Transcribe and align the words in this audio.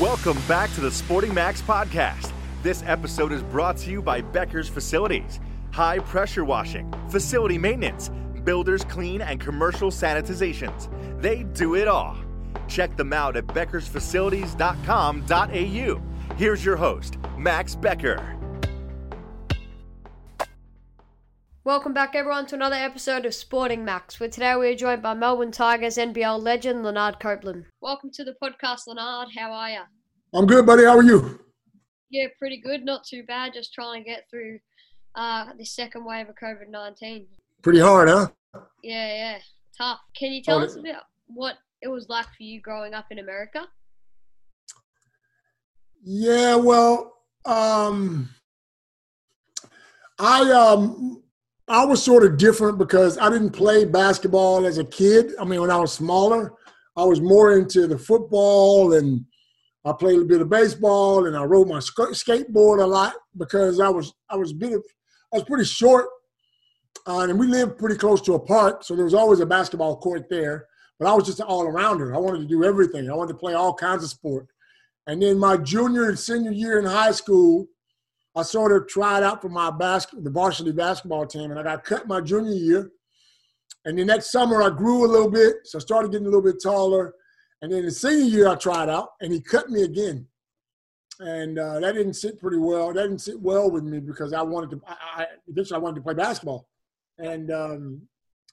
Welcome 0.00 0.38
back 0.46 0.72
to 0.74 0.80
the 0.80 0.92
Sporting 0.92 1.34
Max 1.34 1.60
podcast. 1.60 2.30
This 2.62 2.84
episode 2.86 3.32
is 3.32 3.42
brought 3.42 3.76
to 3.78 3.90
you 3.90 4.00
by 4.00 4.20
Becker's 4.20 4.68
Facilities, 4.68 5.40
high 5.72 5.98
pressure 5.98 6.44
washing, 6.44 6.88
facility 7.08 7.58
maintenance, 7.58 8.08
builders 8.44 8.84
clean, 8.84 9.20
and 9.20 9.40
commercial 9.40 9.90
sanitizations. 9.90 10.88
They 11.20 11.42
do 11.42 11.74
it 11.74 11.88
all. 11.88 12.16
Check 12.68 12.96
them 12.96 13.12
out 13.12 13.36
at 13.36 13.48
beckersfacilities.com.au. 13.48 16.34
Here's 16.36 16.64
your 16.64 16.76
host, 16.76 17.18
Max 17.36 17.74
Becker. 17.74 18.37
Welcome 21.68 21.92
back, 21.92 22.14
everyone, 22.14 22.46
to 22.46 22.54
another 22.54 22.76
episode 22.76 23.26
of 23.26 23.34
Sporting 23.34 23.84
Max, 23.84 24.18
where 24.18 24.30
today 24.30 24.56
we 24.56 24.70
are 24.70 24.74
joined 24.74 25.02
by 25.02 25.12
Melbourne 25.12 25.52
Tigers 25.52 25.98
NBL 25.98 26.42
legend 26.42 26.82
Lanard 26.82 27.20
Copeland. 27.20 27.66
Welcome 27.82 28.10
to 28.14 28.24
the 28.24 28.34
podcast, 28.42 28.88
Lanard. 28.88 29.26
How 29.36 29.52
are 29.52 29.68
you? 29.68 29.82
I'm 30.32 30.46
good, 30.46 30.64
buddy. 30.64 30.84
How 30.84 30.96
are 30.96 31.02
you? 31.02 31.40
Yeah, 32.08 32.28
pretty 32.38 32.58
good. 32.58 32.86
Not 32.86 33.04
too 33.04 33.22
bad. 33.24 33.52
Just 33.52 33.74
trying 33.74 34.02
to 34.02 34.08
get 34.08 34.24
through 34.30 34.60
uh, 35.14 35.52
the 35.58 35.64
second 35.66 36.06
wave 36.06 36.30
of 36.30 36.36
COVID 36.42 36.70
19. 36.70 37.26
Pretty 37.60 37.80
hard, 37.80 38.08
huh? 38.08 38.28
Yeah, 38.82 39.14
yeah. 39.14 39.38
Tough. 39.76 40.00
Can 40.16 40.32
you 40.32 40.42
tell 40.42 40.60
oh, 40.60 40.64
us 40.64 40.74
about 40.74 41.02
what 41.26 41.56
it 41.82 41.88
was 41.88 42.08
like 42.08 42.28
for 42.28 42.44
you 42.44 42.62
growing 42.62 42.94
up 42.94 43.08
in 43.10 43.18
America? 43.18 43.66
Yeah, 46.02 46.54
well, 46.54 47.12
um, 47.44 48.30
I 50.18 50.50
um, 50.50 51.24
I 51.68 51.84
was 51.84 52.02
sort 52.02 52.24
of 52.24 52.38
different 52.38 52.78
because 52.78 53.18
I 53.18 53.28
didn't 53.28 53.50
play 53.50 53.84
basketball 53.84 54.66
as 54.66 54.78
a 54.78 54.84
kid. 54.84 55.32
I 55.38 55.44
mean, 55.44 55.60
when 55.60 55.70
I 55.70 55.76
was 55.76 55.92
smaller, 55.92 56.54
I 56.96 57.04
was 57.04 57.20
more 57.20 57.58
into 57.58 57.86
the 57.86 57.98
football 57.98 58.94
and 58.94 59.24
I 59.84 59.92
played 59.92 60.18
a 60.18 60.24
bit 60.24 60.40
of 60.40 60.48
baseball 60.48 61.26
and 61.26 61.36
I 61.36 61.44
rode 61.44 61.68
my 61.68 61.78
skateboard 61.78 62.82
a 62.82 62.86
lot 62.86 63.14
because 63.36 63.80
I 63.80 63.88
was 63.88 64.14
I 64.30 64.36
was 64.36 64.52
a 64.52 64.54
bit 64.54 64.72
of, 64.72 64.82
I 65.32 65.36
was 65.36 65.44
pretty 65.44 65.64
short, 65.64 66.06
uh, 67.06 67.20
and 67.20 67.38
we 67.38 67.46
lived 67.46 67.78
pretty 67.78 67.96
close 67.96 68.20
to 68.22 68.34
a 68.34 68.40
park, 68.40 68.82
so 68.82 68.96
there 68.96 69.04
was 69.04 69.14
always 69.14 69.40
a 69.40 69.46
basketball 69.46 69.98
court 69.98 70.28
there. 70.30 70.66
But 70.98 71.08
I 71.08 71.14
was 71.14 71.26
just 71.26 71.38
an 71.38 71.46
all 71.46 71.66
arounder. 71.66 72.14
I 72.14 72.18
wanted 72.18 72.40
to 72.40 72.46
do 72.46 72.64
everything. 72.64 73.08
I 73.08 73.14
wanted 73.14 73.34
to 73.34 73.38
play 73.38 73.54
all 73.54 73.72
kinds 73.72 74.02
of 74.02 74.10
sport. 74.10 74.46
And 75.06 75.22
then 75.22 75.38
my 75.38 75.56
junior 75.56 76.08
and 76.08 76.18
senior 76.18 76.50
year 76.50 76.78
in 76.78 76.84
high 76.84 77.12
school, 77.12 77.66
I 78.36 78.42
sort 78.42 78.72
of 78.72 78.86
tried 78.88 79.22
out 79.22 79.42
for 79.42 79.48
my 79.48 79.70
basket, 79.70 80.22
the 80.22 80.30
varsity 80.30 80.72
basketball 80.72 81.26
team, 81.26 81.50
and 81.50 81.58
I 81.58 81.62
got 81.62 81.84
cut 81.84 82.06
my 82.06 82.20
junior 82.20 82.52
year. 82.52 82.90
And 83.84 83.98
then 83.98 84.06
that 84.08 84.24
summer, 84.24 84.62
I 84.62 84.70
grew 84.70 85.04
a 85.04 85.10
little 85.10 85.30
bit, 85.30 85.56
so 85.64 85.78
I 85.78 85.80
started 85.80 86.12
getting 86.12 86.26
a 86.26 86.30
little 86.30 86.42
bit 86.42 86.62
taller. 86.62 87.14
And 87.62 87.72
then 87.72 87.84
the 87.84 87.90
senior 87.90 88.24
year, 88.24 88.48
I 88.48 88.54
tried 88.54 88.88
out, 88.88 89.10
and 89.20 89.32
he 89.32 89.40
cut 89.40 89.70
me 89.70 89.82
again. 89.82 90.26
And 91.20 91.58
uh, 91.58 91.80
that 91.80 91.94
didn't 91.94 92.14
sit 92.14 92.40
pretty 92.40 92.58
well. 92.58 92.92
That 92.92 93.02
didn't 93.02 93.20
sit 93.20 93.40
well 93.40 93.70
with 93.70 93.82
me 93.82 93.98
because 93.98 94.32
I 94.32 94.42
wanted 94.42 94.70
to. 94.70 94.82
I, 94.86 95.22
I 95.22 95.26
eventually 95.48 95.76
I 95.76 95.80
wanted 95.80 95.96
to 95.96 96.02
play 96.02 96.14
basketball, 96.14 96.68
and 97.18 97.50
um, 97.50 98.02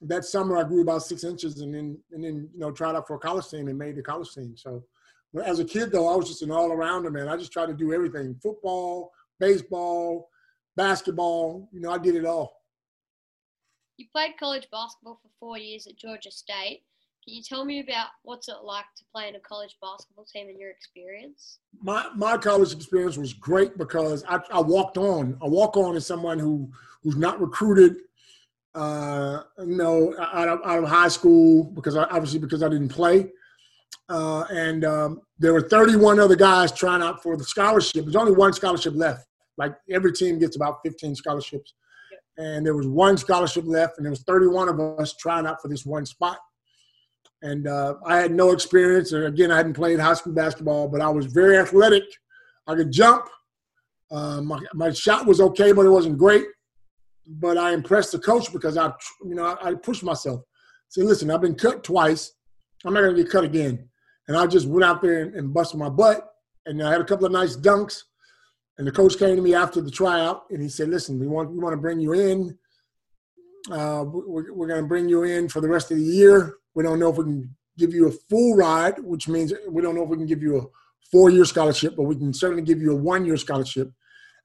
that 0.02 0.24
summer 0.24 0.56
I 0.56 0.64
grew 0.64 0.82
about 0.82 1.04
six 1.04 1.22
inches, 1.22 1.60
and 1.60 1.72
then 1.72 1.96
and 2.10 2.24
then 2.24 2.48
you 2.52 2.58
know 2.58 2.72
tried 2.72 2.96
out 2.96 3.06
for 3.06 3.14
a 3.14 3.20
college 3.20 3.48
team 3.48 3.68
and 3.68 3.78
made 3.78 3.94
the 3.94 4.02
college 4.02 4.32
team. 4.32 4.56
So, 4.56 4.82
as 5.44 5.60
a 5.60 5.64
kid 5.64 5.92
though, 5.92 6.12
I 6.12 6.16
was 6.16 6.26
just 6.26 6.42
an 6.42 6.50
all 6.50 6.70
arounder 6.70 7.12
man. 7.12 7.28
I 7.28 7.36
just 7.36 7.52
tried 7.52 7.66
to 7.66 7.74
do 7.74 7.92
everything: 7.92 8.34
football, 8.42 9.12
baseball, 9.38 10.28
basketball. 10.76 11.68
You 11.72 11.80
know, 11.80 11.90
I 11.90 11.98
did 11.98 12.14
it 12.14 12.24
all. 12.24 12.52
You 13.96 14.06
played 14.12 14.32
college 14.38 14.68
basketball 14.70 15.20
for 15.22 15.30
four 15.40 15.58
years 15.58 15.86
at 15.86 15.96
Georgia 15.96 16.30
State. 16.30 16.82
Can 17.26 17.34
you 17.34 17.42
tell 17.42 17.64
me 17.64 17.80
about 17.80 18.08
what's 18.22 18.48
it 18.48 18.54
like 18.62 18.84
to 18.98 19.04
play 19.12 19.28
in 19.28 19.34
a 19.34 19.40
college 19.40 19.76
basketball 19.82 20.26
team 20.26 20.48
and 20.48 20.60
your 20.60 20.70
experience? 20.70 21.58
My 21.82 22.08
my 22.14 22.36
college 22.36 22.72
experience 22.72 23.16
was 23.16 23.32
great 23.32 23.76
because 23.76 24.22
I, 24.28 24.38
I 24.52 24.60
walked 24.60 24.96
on. 24.96 25.36
I 25.42 25.46
walk 25.46 25.76
on 25.76 25.96
as 25.96 26.06
someone 26.06 26.38
who 26.38 26.70
who's 27.02 27.16
not 27.16 27.40
recruited, 27.40 27.96
uh, 28.76 29.42
you 29.58 29.76
know, 29.76 30.14
out 30.20 30.48
of, 30.48 30.60
out 30.64 30.84
of 30.84 30.88
high 30.88 31.08
school 31.08 31.64
because 31.64 31.96
I, 31.96 32.04
obviously 32.04 32.38
because 32.38 32.62
I 32.62 32.68
didn't 32.68 32.90
play. 32.90 33.32
Uh, 34.08 34.44
and 34.50 34.84
um, 34.84 35.20
there 35.38 35.52
were 35.52 35.68
31 35.68 36.20
other 36.20 36.36
guys 36.36 36.70
trying 36.72 37.02
out 37.02 37.22
for 37.22 37.36
the 37.36 37.44
scholarship. 37.44 38.04
There's 38.04 38.16
only 38.16 38.32
one 38.32 38.52
scholarship 38.52 38.94
left. 38.94 39.26
Like 39.58 39.74
every 39.90 40.12
team 40.12 40.38
gets 40.38 40.56
about 40.56 40.78
15 40.84 41.14
scholarships, 41.14 41.74
and 42.36 42.64
there 42.64 42.74
was 42.74 42.86
one 42.86 43.16
scholarship 43.16 43.64
left, 43.66 43.94
and 43.96 44.04
there 44.04 44.10
was 44.10 44.22
31 44.22 44.68
of 44.68 44.80
us 45.00 45.16
trying 45.16 45.46
out 45.46 45.60
for 45.62 45.68
this 45.68 45.86
one 45.86 46.06
spot. 46.06 46.38
And 47.42 47.66
uh, 47.66 47.94
I 48.06 48.18
had 48.18 48.32
no 48.32 48.52
experience, 48.52 49.12
and 49.12 49.24
again, 49.24 49.50
I 49.50 49.56
hadn't 49.56 49.74
played 49.74 49.98
high 49.98 50.14
school 50.14 50.34
basketball, 50.34 50.88
but 50.88 51.00
I 51.00 51.08
was 51.08 51.26
very 51.26 51.58
athletic. 51.58 52.04
I 52.66 52.74
could 52.74 52.92
jump. 52.92 53.26
Uh, 54.10 54.40
my, 54.42 54.60
my 54.74 54.90
shot 54.90 55.26
was 55.26 55.40
okay, 55.40 55.72
but 55.72 55.86
it 55.86 55.90
wasn't 55.90 56.18
great. 56.18 56.44
But 57.26 57.58
I 57.58 57.72
impressed 57.72 58.12
the 58.12 58.18
coach 58.18 58.52
because 58.52 58.76
I, 58.76 58.92
you 59.24 59.34
know, 59.34 59.44
I, 59.44 59.70
I 59.70 59.74
pushed 59.74 60.04
myself. 60.04 60.42
Say, 60.88 61.02
listen, 61.02 61.30
I've 61.30 61.40
been 61.40 61.56
cut 61.56 61.82
twice. 61.82 62.32
I'm 62.86 62.94
not 62.94 63.00
going 63.00 63.16
to 63.16 63.22
get 63.22 63.32
cut 63.32 63.44
again. 63.44 63.88
And 64.28 64.36
I 64.36 64.46
just 64.46 64.66
went 64.66 64.84
out 64.84 65.02
there 65.02 65.22
and, 65.22 65.34
and 65.34 65.52
busted 65.52 65.78
my 65.78 65.88
butt. 65.88 66.32
And 66.66 66.82
I 66.82 66.90
had 66.90 67.00
a 67.00 67.04
couple 67.04 67.26
of 67.26 67.32
nice 67.32 67.56
dunks. 67.56 68.02
And 68.78 68.86
the 68.86 68.92
coach 68.92 69.18
came 69.18 69.36
to 69.36 69.42
me 69.42 69.54
after 69.54 69.80
the 69.80 69.90
tryout 69.90 70.44
and 70.50 70.62
he 70.62 70.68
said, 70.68 70.88
listen, 70.88 71.18
we 71.18 71.26
want, 71.26 71.50
we 71.50 71.58
want 71.58 71.72
to 71.72 71.80
bring 71.80 71.98
you 71.98 72.12
in. 72.12 72.56
Uh, 73.70 74.04
we're, 74.06 74.52
we're 74.52 74.66
going 74.66 74.82
to 74.82 74.86
bring 74.86 75.08
you 75.08 75.24
in 75.24 75.48
for 75.48 75.60
the 75.60 75.68
rest 75.68 75.90
of 75.90 75.96
the 75.96 76.04
year. 76.04 76.54
We 76.74 76.82
don't 76.84 77.00
know 77.00 77.10
if 77.10 77.16
we 77.16 77.24
can 77.24 77.56
give 77.78 77.92
you 77.94 78.08
a 78.08 78.12
full 78.28 78.54
ride, 78.54 78.98
which 78.98 79.28
means 79.28 79.52
we 79.68 79.82
don't 79.82 79.94
know 79.94 80.04
if 80.04 80.08
we 80.08 80.16
can 80.16 80.26
give 80.26 80.42
you 80.42 80.58
a 80.58 80.62
four-year 81.10 81.44
scholarship, 81.44 81.96
but 81.96 82.04
we 82.04 82.16
can 82.16 82.32
certainly 82.32 82.62
give 82.62 82.80
you 82.80 82.92
a 82.92 82.96
one-year 82.96 83.36
scholarship. 83.36 83.90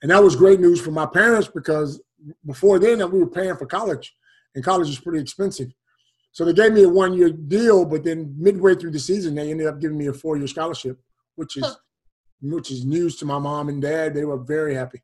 And 0.02 0.12
that 0.12 0.24
was 0.24 0.36
great 0.36 0.60
news 0.60 0.82
for 0.82 0.92
my 0.92 1.06
parents 1.06 1.48
because 1.48 2.02
before 2.46 2.80
then 2.80 2.98
we 3.12 3.20
were 3.20 3.30
paying 3.30 3.56
for 3.56 3.66
college, 3.66 4.16
and 4.56 4.64
college 4.64 4.90
is 4.90 5.00
pretty 5.00 5.20
expensive. 5.20 5.72
So 6.32 6.46
they 6.46 6.54
gave 6.54 6.72
me 6.74 6.84
a 6.84 6.90
one 6.90 7.14
year 7.14 7.30
deal, 7.30 7.86
but 7.86 8.04
then 8.04 8.34
midway 8.38 8.76
through 8.76 8.92
the 8.92 9.00
season, 9.00 9.36
they 9.36 9.52
ended 9.52 9.68
up 9.68 9.82
giving 9.82 9.98
me 9.98 10.08
a 10.08 10.14
four 10.14 10.38
year 10.38 10.48
scholarship, 10.48 11.00
which 11.36 11.58
is 11.58 11.66
huh. 11.66 11.76
which 12.42 12.72
is 12.72 12.86
news 12.86 13.18
to 13.18 13.26
my 13.26 13.38
mom 13.38 13.70
and 13.70 13.82
dad. 13.82 14.14
They 14.14 14.26
were 14.26 14.38
very 14.38 14.74
happy. 14.74 15.02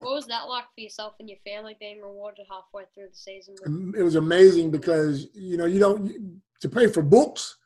What 0.00 0.14
was 0.14 0.26
that 0.28 0.48
like 0.48 0.64
for 0.74 0.80
yourself 0.80 1.14
and 1.18 1.28
your 1.28 1.38
family 1.44 1.76
being 1.80 2.00
rewarded 2.00 2.46
halfway 2.48 2.84
through 2.94 3.08
the 3.10 3.16
season? 3.16 3.56
Um, 3.66 3.94
it 3.98 4.02
was 4.02 4.14
amazing 4.14 4.70
because 4.70 5.28
you 5.34 5.56
know 5.56 5.66
you 5.66 5.80
don't 5.80 6.40
to 6.60 6.68
pay 6.68 6.86
for 6.86 7.02
books 7.02 7.56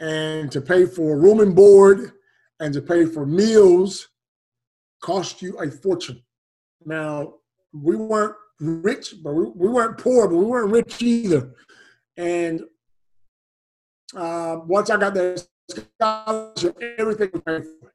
and 0.00 0.50
to 0.52 0.60
pay 0.60 0.86
for 0.86 1.18
room 1.18 1.40
and 1.40 1.54
board 1.54 2.12
and 2.58 2.74
to 2.74 2.82
pay 2.82 3.06
for 3.06 3.24
meals 3.24 4.08
cost 5.00 5.40
you 5.40 5.56
a 5.58 5.70
fortune. 5.70 6.22
Now 6.84 7.34
we 7.72 7.96
weren't 7.96 8.36
rich, 8.60 9.14
but 9.22 9.32
we, 9.32 9.44
we 9.54 9.68
weren't 9.68 9.98
poor, 9.98 10.28
but 10.28 10.36
we 10.36 10.44
weren't 10.44 10.70
rich 10.70 11.02
either. 11.02 11.54
And 12.20 12.60
uh, 14.14 14.56
once 14.66 14.90
I 14.90 14.98
got 14.98 15.14
the 15.14 15.42
scholarship, 15.70 16.78
everything 16.98 17.30
was 17.32 17.42
paid 17.46 17.64
for. 17.64 17.94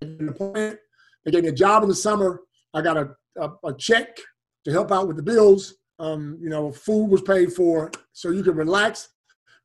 The 0.00 0.32
plant, 0.32 0.78
they 1.24 1.30
gave 1.30 1.44
me 1.44 1.48
a 1.48 1.52
job 1.52 1.82
in 1.82 1.88
the 1.88 1.94
summer. 1.94 2.42
I 2.74 2.82
got 2.82 2.98
a, 2.98 3.16
a, 3.40 3.50
a 3.64 3.74
check 3.74 4.18
to 4.66 4.72
help 4.72 4.92
out 4.92 5.06
with 5.08 5.16
the 5.16 5.22
bills. 5.22 5.74
Um, 5.98 6.36
you 6.38 6.50
know, 6.50 6.70
food 6.70 7.06
was 7.06 7.22
paid 7.22 7.50
for, 7.50 7.90
so 8.12 8.28
you 8.28 8.42
could 8.42 8.56
relax, 8.56 9.08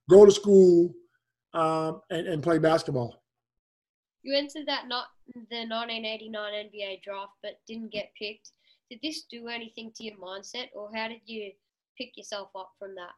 go 0.09 0.25
to 0.25 0.31
school, 0.31 0.94
um, 1.53 2.01
and, 2.09 2.28
and 2.28 2.41
play 2.41 2.59
basketball. 2.59 3.22
You 4.24 4.38
entered 4.38 4.68
that 4.68 4.88
not 4.88 5.07
the 5.34 5.66
1989 5.68 6.53
NBA 6.53 7.01
draft, 7.01 7.34
but 7.44 7.59
didn't 7.68 7.91
get 7.91 8.12
picked. 8.18 8.51
Did 8.89 9.00
this 9.03 9.24
do 9.29 9.50
anything 9.50 9.91
to 9.97 10.03
your 10.06 10.16
mindset, 10.16 10.68
or 10.74 10.89
how 10.95 11.09
did 11.09 11.22
you 11.25 11.51
pick 11.97 12.16
yourself 12.16 12.50
up 12.56 12.72
from 12.79 12.95
that? 12.95 13.12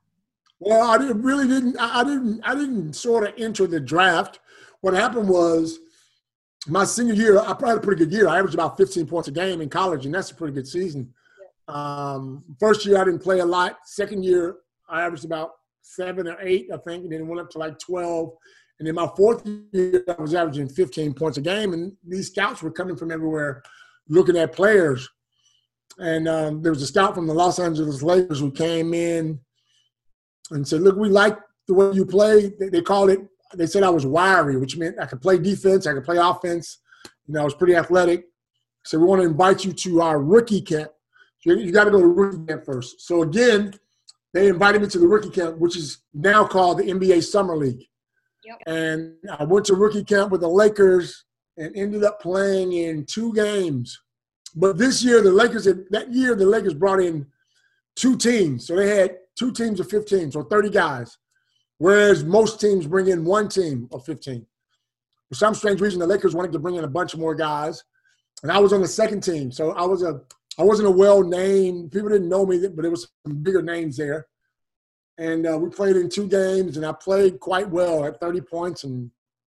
Well, 0.59 0.89
I 0.89 0.97
didn't, 0.97 1.21
really 1.21 1.47
didn't. 1.47 1.77
I 1.79 2.03
didn't. 2.03 2.41
I 2.43 2.53
didn't 2.53 2.93
sort 2.93 3.27
of 3.27 3.33
enter 3.37 3.65
the 3.65 3.79
draft. 3.79 4.39
What 4.81 4.93
happened 4.93 5.29
was 5.29 5.79
my 6.67 6.83
senior 6.83 7.13
year. 7.13 7.39
I 7.39 7.45
probably 7.45 7.69
had 7.69 7.77
a 7.77 7.81
pretty 7.81 8.05
good 8.05 8.13
year. 8.13 8.27
I 8.27 8.37
averaged 8.37 8.55
about 8.55 8.77
15 8.77 9.07
points 9.07 9.27
a 9.29 9.31
game 9.31 9.61
in 9.61 9.69
college, 9.69 10.05
and 10.05 10.13
that's 10.13 10.31
a 10.31 10.35
pretty 10.35 10.53
good 10.53 10.67
season. 10.67 11.13
Um, 11.67 12.43
first 12.59 12.85
year, 12.85 12.99
I 12.99 13.05
didn't 13.05 13.23
play 13.23 13.39
a 13.39 13.45
lot. 13.45 13.77
Second 13.85 14.23
year, 14.23 14.57
I 14.89 15.01
averaged 15.03 15.25
about 15.25 15.51
seven 15.81 16.27
or 16.27 16.37
eight, 16.41 16.69
I 16.73 16.77
think, 16.77 17.03
and 17.03 17.11
then 17.11 17.21
it 17.21 17.25
went 17.25 17.41
up 17.41 17.49
to 17.51 17.57
like 17.57 17.79
12. 17.79 18.31
And 18.79 18.87
then 18.87 18.95
my 18.95 19.09
fourth 19.15 19.45
year, 19.45 20.03
I 20.07 20.21
was 20.21 20.33
averaging 20.33 20.69
15 20.69 21.13
points 21.13 21.37
a 21.37 21.41
game, 21.41 21.73
and 21.73 21.93
these 22.05 22.27
scouts 22.27 22.61
were 22.61 22.71
coming 22.71 22.97
from 22.97 23.11
everywhere 23.11 23.61
looking 24.07 24.37
at 24.37 24.53
players. 24.53 25.07
And 25.99 26.27
um, 26.27 26.61
there 26.61 26.71
was 26.71 26.81
a 26.81 26.87
scout 26.87 27.15
from 27.15 27.27
the 27.27 27.33
Los 27.33 27.59
Angeles 27.59 28.01
Lakers 28.01 28.39
who 28.39 28.51
came 28.51 28.93
in 28.93 29.39
and 30.51 30.67
said, 30.67 30.81
"Look, 30.81 30.95
we 30.95 31.09
like 31.09 31.37
the 31.67 31.73
way 31.73 31.91
you 31.93 32.05
play." 32.05 32.51
They, 32.59 32.69
they 32.69 32.81
called 32.81 33.09
it. 33.09 33.19
They 33.55 33.67
said 33.67 33.83
I 33.83 33.89
was 33.89 34.05
wiry, 34.05 34.57
which 34.57 34.77
meant 34.77 34.97
I 34.99 35.05
could 35.05 35.21
play 35.21 35.37
defense, 35.37 35.87
I 35.87 35.93
could 35.93 36.03
play 36.03 36.17
offense. 36.17 36.79
You 37.27 37.33
know, 37.33 37.41
I 37.41 37.43
was 37.43 37.55
pretty 37.55 37.75
athletic. 37.75 38.25
So 38.85 38.97
we 38.99 39.05
want 39.05 39.21
to 39.21 39.27
invite 39.27 39.65
you 39.65 39.73
to 39.73 40.01
our 40.01 40.21
rookie 40.21 40.61
camp. 40.61 40.91
You, 41.45 41.57
you 41.57 41.71
got 41.71 41.85
to 41.85 41.91
go 41.91 41.99
to 41.99 42.07
rookie 42.07 42.45
camp 42.45 42.65
first. 42.65 43.01
So 43.01 43.23
again, 43.23 43.73
they 44.33 44.47
invited 44.47 44.81
me 44.81 44.87
to 44.89 44.99
the 44.99 45.07
rookie 45.07 45.29
camp, 45.29 45.57
which 45.57 45.75
is 45.75 45.99
now 46.13 46.45
called 46.45 46.79
the 46.79 46.83
NBA 46.83 47.23
Summer 47.23 47.55
League. 47.55 47.85
Yep. 48.45 48.57
And 48.67 49.13
I 49.37 49.43
went 49.43 49.65
to 49.67 49.75
rookie 49.75 50.03
camp 50.03 50.31
with 50.31 50.41
the 50.41 50.47
Lakers 50.47 51.25
and 51.57 51.75
ended 51.75 52.03
up 52.03 52.21
playing 52.21 52.73
in 52.73 53.05
two 53.05 53.33
games. 53.33 53.99
But 54.55 54.77
this 54.77 55.03
year, 55.03 55.21
the 55.21 55.31
Lakers 55.31 55.65
had, 55.65 55.83
that 55.91 56.11
year 56.11 56.35
the 56.35 56.45
Lakers 56.45 56.73
brought 56.73 57.01
in 57.01 57.27
two 57.95 58.17
teams, 58.17 58.65
so 58.65 58.75
they 58.75 58.97
had 58.97 59.17
two 59.39 59.51
teams 59.53 59.79
of 59.79 59.89
15, 59.89 60.33
so 60.33 60.43
30 60.43 60.69
guys, 60.69 61.17
whereas 61.77 62.25
most 62.25 62.59
teams 62.59 62.85
bring 62.85 63.07
in 63.07 63.23
one 63.23 63.47
team 63.47 63.87
of 63.93 64.05
15. 64.05 64.45
For 65.29 65.35
some 65.35 65.55
strange 65.55 65.79
reason, 65.79 65.99
the 65.99 66.07
Lakers 66.07 66.35
wanted 66.35 66.51
to 66.51 66.59
bring 66.59 66.75
in 66.75 66.83
a 66.83 66.89
bunch 66.89 67.15
more 67.15 67.33
guys, 67.33 67.83
and 68.43 68.51
I 68.51 68.59
was 68.59 68.73
on 68.73 68.81
the 68.81 68.87
second 68.87 69.21
team, 69.21 69.51
so 69.51 69.71
I 69.71 69.85
was 69.85 70.03
a 70.03 70.21
I 70.57 70.63
wasn't 70.63 70.89
a 70.89 70.91
well 70.91 71.23
named. 71.23 71.91
People 71.91 72.09
didn't 72.09 72.27
know 72.27 72.45
me, 72.45 72.59
but 72.67 72.81
there 72.81 72.91
was 72.91 73.07
some 73.25 73.37
bigger 73.37 73.61
names 73.61 73.95
there. 73.95 74.27
And 75.17 75.47
uh, 75.47 75.57
we 75.57 75.69
played 75.69 75.95
in 75.95 76.09
two 76.09 76.27
games, 76.27 76.75
and 76.75 76.85
I 76.85 76.91
played 76.91 77.39
quite 77.39 77.69
well 77.69 78.03
at 78.05 78.19
30 78.19 78.41
points 78.41 78.83
and 78.83 79.09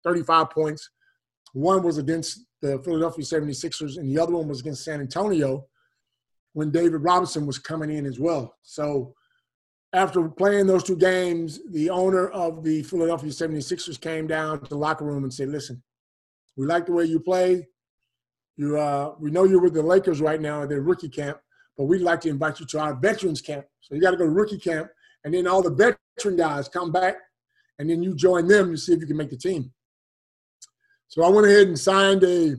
35 0.05 0.51
points. 0.51 0.91
One 1.55 1.83
was 1.83 1.99
against 1.99 2.45
the 2.61 2.79
Philadelphia 2.85 3.25
76ers, 3.25 3.99
and 3.99 4.09
the 4.09 4.21
other 4.21 4.33
one 4.33 4.47
was 4.47 4.61
against 4.61 4.85
San 4.85 5.01
Antonio 5.01 5.67
when 6.53 6.71
David 6.71 7.03
Robinson 7.03 7.47
was 7.47 7.59
coming 7.59 7.91
in 7.91 8.07
as 8.07 8.21
well. 8.21 8.55
So 8.63 9.15
after 9.93 10.27
playing 10.29 10.67
those 10.67 10.83
two 10.83 10.97
games, 10.97 11.61
the 11.71 11.91
owner 11.91 12.29
of 12.29 12.65
the 12.65 12.83
Philadelphia 12.83 13.31
76ers 13.31 14.01
came 14.01 14.27
down 14.27 14.61
to 14.61 14.69
the 14.69 14.77
locker 14.77 15.05
room 15.05 15.25
and 15.25 15.33
said, 15.33 15.49
Listen, 15.49 15.83
we 16.57 16.67
like 16.67 16.87
the 16.87 16.93
way 16.93 17.05
you 17.05 17.21
play. 17.21 17.69
You, 18.57 18.79
uh, 18.79 19.15
we 19.19 19.31
know 19.31 19.45
you're 19.45 19.61
with 19.61 19.75
the 19.75 19.83
Lakers 19.83 20.21
right 20.21 20.41
now 20.41 20.63
at 20.63 20.69
their 20.69 20.83
rookie 20.83 21.09
camp, 21.09 21.39
but 21.77 21.85
we'd 21.85 22.03
like 22.03 22.21
to 22.23 22.29
invite 22.29 22.61
you 22.61 22.67
to 22.67 22.81
our 22.81 22.95
veterans 22.95 23.41
camp. 23.41 23.67
So 23.81 23.95
you 23.95 24.01
got 24.01 24.13
to 24.13 24.17
go 24.17 24.25
to 24.25 24.31
rookie 24.31 24.59
camp, 24.59 24.89
and 25.25 25.33
then 25.33 25.47
all 25.47 25.63
the 25.63 25.71
veteran 25.71 26.37
guys 26.37 26.69
come 26.69 26.93
back, 26.93 27.17
and 27.79 27.89
then 27.89 28.03
you 28.03 28.15
join 28.15 28.47
them 28.47 28.73
to 28.73 28.79
see 28.79 28.93
if 28.93 29.01
you 29.01 29.07
can 29.07 29.17
make 29.17 29.31
the 29.31 29.37
team. 29.37 29.73
So 31.09 31.23
I 31.23 31.29
went 31.29 31.47
ahead 31.47 31.69
and 31.69 31.79
signed 31.79 32.25
a, 32.25 32.57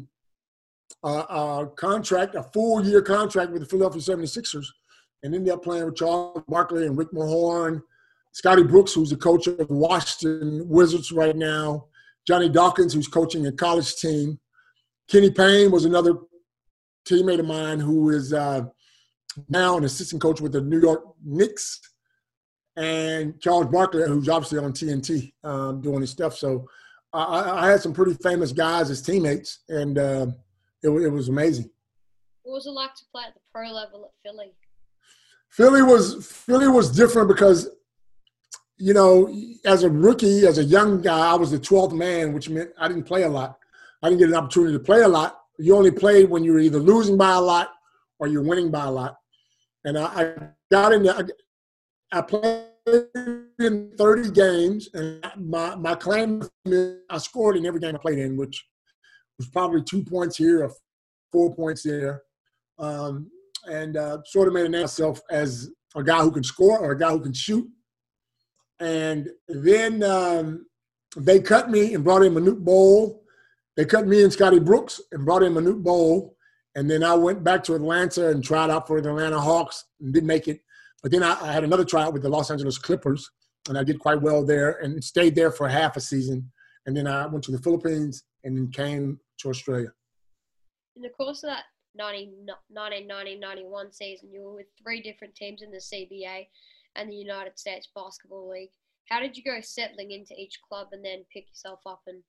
a, 1.03 1.09
a 1.09 1.71
contract, 1.75 2.35
a 2.35 2.43
full 2.43 2.85
year 2.85 3.01
contract 3.01 3.51
with 3.51 3.61
the 3.61 3.67
Philadelphia 3.67 4.01
76ers, 4.01 4.65
and 5.23 5.33
ended 5.33 5.53
up 5.53 5.63
playing 5.63 5.85
with 5.85 5.95
Charles 5.95 6.43
Barkley 6.47 6.85
and 6.85 6.97
Rick 6.97 7.11
Mahorn, 7.13 7.81
Scotty 8.33 8.63
Brooks, 8.63 8.93
who's 8.93 9.09
the 9.09 9.15
coach 9.15 9.47
of 9.47 9.57
the 9.57 9.67
Washington 9.69 10.67
Wizards 10.67 11.11
right 11.11 11.35
now, 11.35 11.85
Johnny 12.27 12.49
Dawkins, 12.49 12.93
who's 12.93 13.07
coaching 13.07 13.47
a 13.47 13.51
college 13.51 13.95
team, 13.95 14.39
Kenny 15.09 15.31
Payne 15.31 15.71
was 15.71 15.85
another 15.85 16.15
teammate 17.05 17.39
of 17.39 17.45
mine 17.45 17.79
who 17.79 18.09
is 18.09 18.33
uh, 18.33 18.63
now 19.49 19.77
an 19.77 19.83
assistant 19.83 20.21
coach 20.21 20.41
with 20.41 20.53
the 20.53 20.61
New 20.61 20.79
York 20.79 21.03
Knicks, 21.23 21.79
and 22.75 23.39
Charles 23.39 23.67
Barkley, 23.67 24.03
who's 24.07 24.29
obviously 24.29 24.59
on 24.59 24.73
TNT 24.73 25.33
um, 25.43 25.81
doing 25.81 26.01
his 26.01 26.09
stuff. 26.09 26.35
So 26.35 26.67
I, 27.11 27.65
I, 27.67 27.69
had 27.69 27.81
some 27.81 27.93
pretty 27.93 28.15
famous 28.15 28.51
guys 28.51 28.89
as 28.89 29.01
teammates, 29.01 29.59
and 29.69 29.97
uh, 29.97 30.27
it, 30.81 30.89
it 30.89 31.09
was 31.09 31.29
amazing. 31.29 31.69
What 32.41 32.53
was 32.53 32.65
it 32.65 32.71
like 32.71 32.95
to 32.95 33.05
play 33.11 33.23
at 33.27 33.35
the 33.35 33.41
pro 33.53 33.71
level 33.71 34.05
at 34.05 34.11
Philly? 34.23 34.53
Philly 35.53 35.83
was 35.83 36.25
Philly 36.25 36.67
was 36.67 36.91
different 36.91 37.27
because 37.27 37.69
you 38.77 38.93
know, 38.93 39.33
as 39.65 39.83
a 39.83 39.89
rookie, 39.89 40.47
as 40.47 40.57
a 40.57 40.63
young 40.63 41.01
guy, 41.01 41.31
I 41.31 41.35
was 41.35 41.51
the 41.51 41.59
12th 41.59 41.93
man, 41.93 42.33
which 42.33 42.49
meant 42.49 42.71
I 42.77 42.87
didn't 42.87 43.03
play 43.03 43.23
a 43.23 43.29
lot. 43.29 43.57
I 44.01 44.09
didn't 44.09 44.19
get 44.19 44.29
an 44.29 44.35
opportunity 44.35 44.73
to 44.73 44.79
play 44.79 45.01
a 45.01 45.07
lot. 45.07 45.39
You 45.59 45.75
only 45.75 45.91
played 45.91 46.29
when 46.29 46.43
you 46.43 46.53
were 46.53 46.59
either 46.59 46.79
losing 46.79 47.17
by 47.17 47.35
a 47.35 47.39
lot 47.39 47.69
or 48.19 48.27
you're 48.27 48.43
winning 48.43 48.71
by 48.71 48.85
a 48.85 48.91
lot. 48.91 49.15
And 49.85 49.97
I, 49.97 50.03
I 50.03 50.33
got 50.71 50.91
in 50.91 51.03
there. 51.03 51.15
I, 51.15 52.17
I 52.17 52.21
played 52.21 52.65
in 53.59 53.91
30 53.97 54.31
games, 54.31 54.89
and 54.93 55.23
my, 55.37 55.75
my 55.75 55.95
claim 55.95 56.43
I 57.09 57.17
scored 57.19 57.57
in 57.57 57.65
every 57.65 57.79
game 57.79 57.95
I 57.95 57.99
played 57.99 58.19
in, 58.19 58.35
which 58.35 58.65
was 59.37 59.47
probably 59.49 59.83
two 59.83 60.03
points 60.03 60.35
here 60.35 60.63
or 60.63 60.71
four 61.31 61.55
points 61.55 61.83
there. 61.83 62.23
Um, 62.79 63.29
and 63.65 63.97
uh, 63.97 64.19
sort 64.25 64.47
of 64.47 64.53
made 64.53 64.65
a 64.65 64.69
name 64.69 64.81
myself 64.81 65.21
as 65.29 65.69
a 65.95 66.03
guy 66.03 66.21
who 66.21 66.31
can 66.31 66.43
score 66.43 66.79
or 66.79 66.91
a 66.91 66.97
guy 66.97 67.11
who 67.11 67.21
can 67.21 67.33
shoot. 67.33 67.67
And 68.79 69.29
then 69.47 70.03
um, 70.03 70.65
they 71.15 71.39
cut 71.39 71.69
me 71.69 71.93
and 71.93 72.03
brought 72.03 72.23
in 72.23 72.33
Manute 72.33 72.63
Bol 72.63 73.23
they 73.75 73.85
cut 73.85 74.07
me 74.07 74.23
and 74.23 74.31
Scotty 74.31 74.59
Brooks 74.59 75.01
and 75.11 75.25
brought 75.25 75.43
in 75.43 75.53
Manute 75.53 75.83
Bol. 75.83 76.35
And 76.75 76.89
then 76.89 77.03
I 77.03 77.13
went 77.13 77.43
back 77.43 77.63
to 77.65 77.75
Atlanta 77.75 78.29
and 78.29 78.43
tried 78.43 78.69
out 78.69 78.87
for 78.87 79.01
the 79.01 79.09
Atlanta 79.09 79.39
Hawks 79.39 79.85
and 79.99 80.13
didn't 80.13 80.27
make 80.27 80.47
it. 80.47 80.61
But 81.01 81.11
then 81.11 81.23
I, 81.23 81.37
I 81.41 81.51
had 81.51 81.63
another 81.63 81.85
tryout 81.85 82.13
with 82.13 82.21
the 82.21 82.29
Los 82.29 82.49
Angeles 82.49 82.77
Clippers, 82.77 83.29
and 83.67 83.77
I 83.77 83.83
did 83.83 83.99
quite 83.99 84.21
well 84.21 84.45
there 84.45 84.79
and 84.81 85.03
stayed 85.03 85.35
there 85.35 85.51
for 85.51 85.67
half 85.67 85.97
a 85.97 86.01
season. 86.01 86.51
And 86.85 86.95
then 86.95 87.07
I 87.07 87.25
went 87.27 87.43
to 87.45 87.51
the 87.51 87.61
Philippines 87.61 88.23
and 88.43 88.57
then 88.57 88.71
came 88.71 89.19
to 89.39 89.49
Australia. 89.49 89.91
In 90.95 91.01
the 91.01 91.09
course 91.09 91.43
of 91.43 91.49
that 91.49 91.63
1990-91 91.99 93.93
season, 93.93 94.31
you 94.31 94.41
were 94.41 94.55
with 94.55 94.67
three 94.81 95.01
different 95.01 95.35
teams 95.35 95.61
in 95.61 95.71
the 95.71 95.77
CBA 95.77 96.47
and 96.95 97.09
the 97.09 97.15
United 97.15 97.57
States 97.57 97.89
Basketball 97.95 98.49
League. 98.49 98.71
How 99.09 99.19
did 99.19 99.35
you 99.35 99.43
go 99.43 99.59
settling 99.61 100.11
into 100.11 100.33
each 100.37 100.59
club 100.67 100.87
and 100.91 101.03
then 101.03 101.25
pick 101.33 101.49
yourself 101.49 101.79
up 101.85 102.01
and 102.07 102.23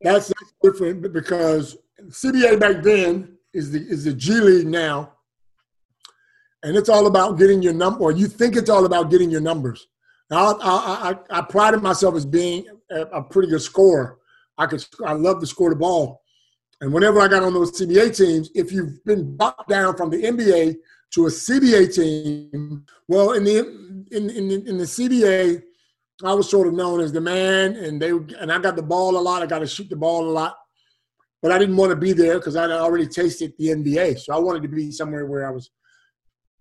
that's, 0.00 0.28
that's 0.28 0.54
different 0.62 1.12
because 1.12 1.76
CBA 2.02 2.58
back 2.58 2.82
then 2.82 3.38
is 3.52 3.70
the 3.70 3.80
is 3.88 4.04
the 4.04 4.12
G 4.12 4.40
League 4.40 4.66
now, 4.66 5.12
and 6.62 6.76
it's 6.76 6.88
all 6.88 7.06
about 7.06 7.38
getting 7.38 7.62
your 7.62 7.72
number. 7.72 8.00
Or 8.00 8.12
you 8.12 8.26
think 8.26 8.56
it's 8.56 8.68
all 8.68 8.84
about 8.84 9.10
getting 9.10 9.30
your 9.30 9.40
numbers. 9.40 9.86
Now, 10.30 10.58
I, 10.60 11.14
I, 11.30 11.38
I 11.38 11.42
prided 11.42 11.82
myself 11.82 12.14
as 12.16 12.26
being 12.26 12.66
a, 12.90 13.02
a, 13.02 13.22
pretty 13.22 13.48
good 13.48 13.60
scorer. 13.60 14.18
I 14.58 14.66
could 14.66 14.84
I 15.06 15.12
love 15.12 15.40
to 15.40 15.46
score 15.46 15.70
the 15.70 15.76
ball, 15.76 16.22
and 16.80 16.92
whenever 16.92 17.20
I 17.20 17.28
got 17.28 17.42
on 17.42 17.54
those 17.54 17.72
CBA 17.72 18.16
teams, 18.16 18.50
if 18.54 18.72
you've 18.72 19.04
been 19.04 19.36
brought 19.36 19.68
down 19.68 19.96
from 19.96 20.10
the 20.10 20.22
NBA 20.22 20.76
to 21.14 21.26
a 21.26 21.30
CBA 21.30 21.94
team, 21.94 22.84
well, 23.08 23.32
in 23.32 23.44
the 23.44 23.58
in 24.10 24.30
in, 24.30 24.50
in 24.50 24.78
the 24.78 24.84
CBA 24.84 25.62
I 26.22 26.32
was 26.32 26.48
sort 26.48 26.68
of 26.68 26.74
known 26.74 27.00
as 27.00 27.12
the 27.12 27.20
man, 27.20 27.74
and 27.76 28.00
they 28.00 28.10
and 28.10 28.52
I 28.52 28.58
got 28.58 28.76
the 28.76 28.82
ball 28.82 29.16
a 29.16 29.18
lot. 29.18 29.42
I 29.42 29.46
got 29.46 29.60
to 29.60 29.66
shoot 29.66 29.88
the 29.88 29.96
ball 29.96 30.28
a 30.28 30.30
lot, 30.30 30.56
but 31.42 31.50
I 31.50 31.58
didn't 31.58 31.76
want 31.76 31.90
to 31.90 31.96
be 31.96 32.12
there 32.12 32.38
because 32.38 32.54
I 32.54 32.70
already 32.70 33.08
tasted 33.08 33.52
the 33.58 33.68
NBA. 33.68 34.20
So 34.20 34.32
I 34.32 34.38
wanted 34.38 34.62
to 34.62 34.68
be 34.68 34.92
somewhere 34.92 35.26
where 35.26 35.46
I 35.46 35.50
was, 35.50 35.70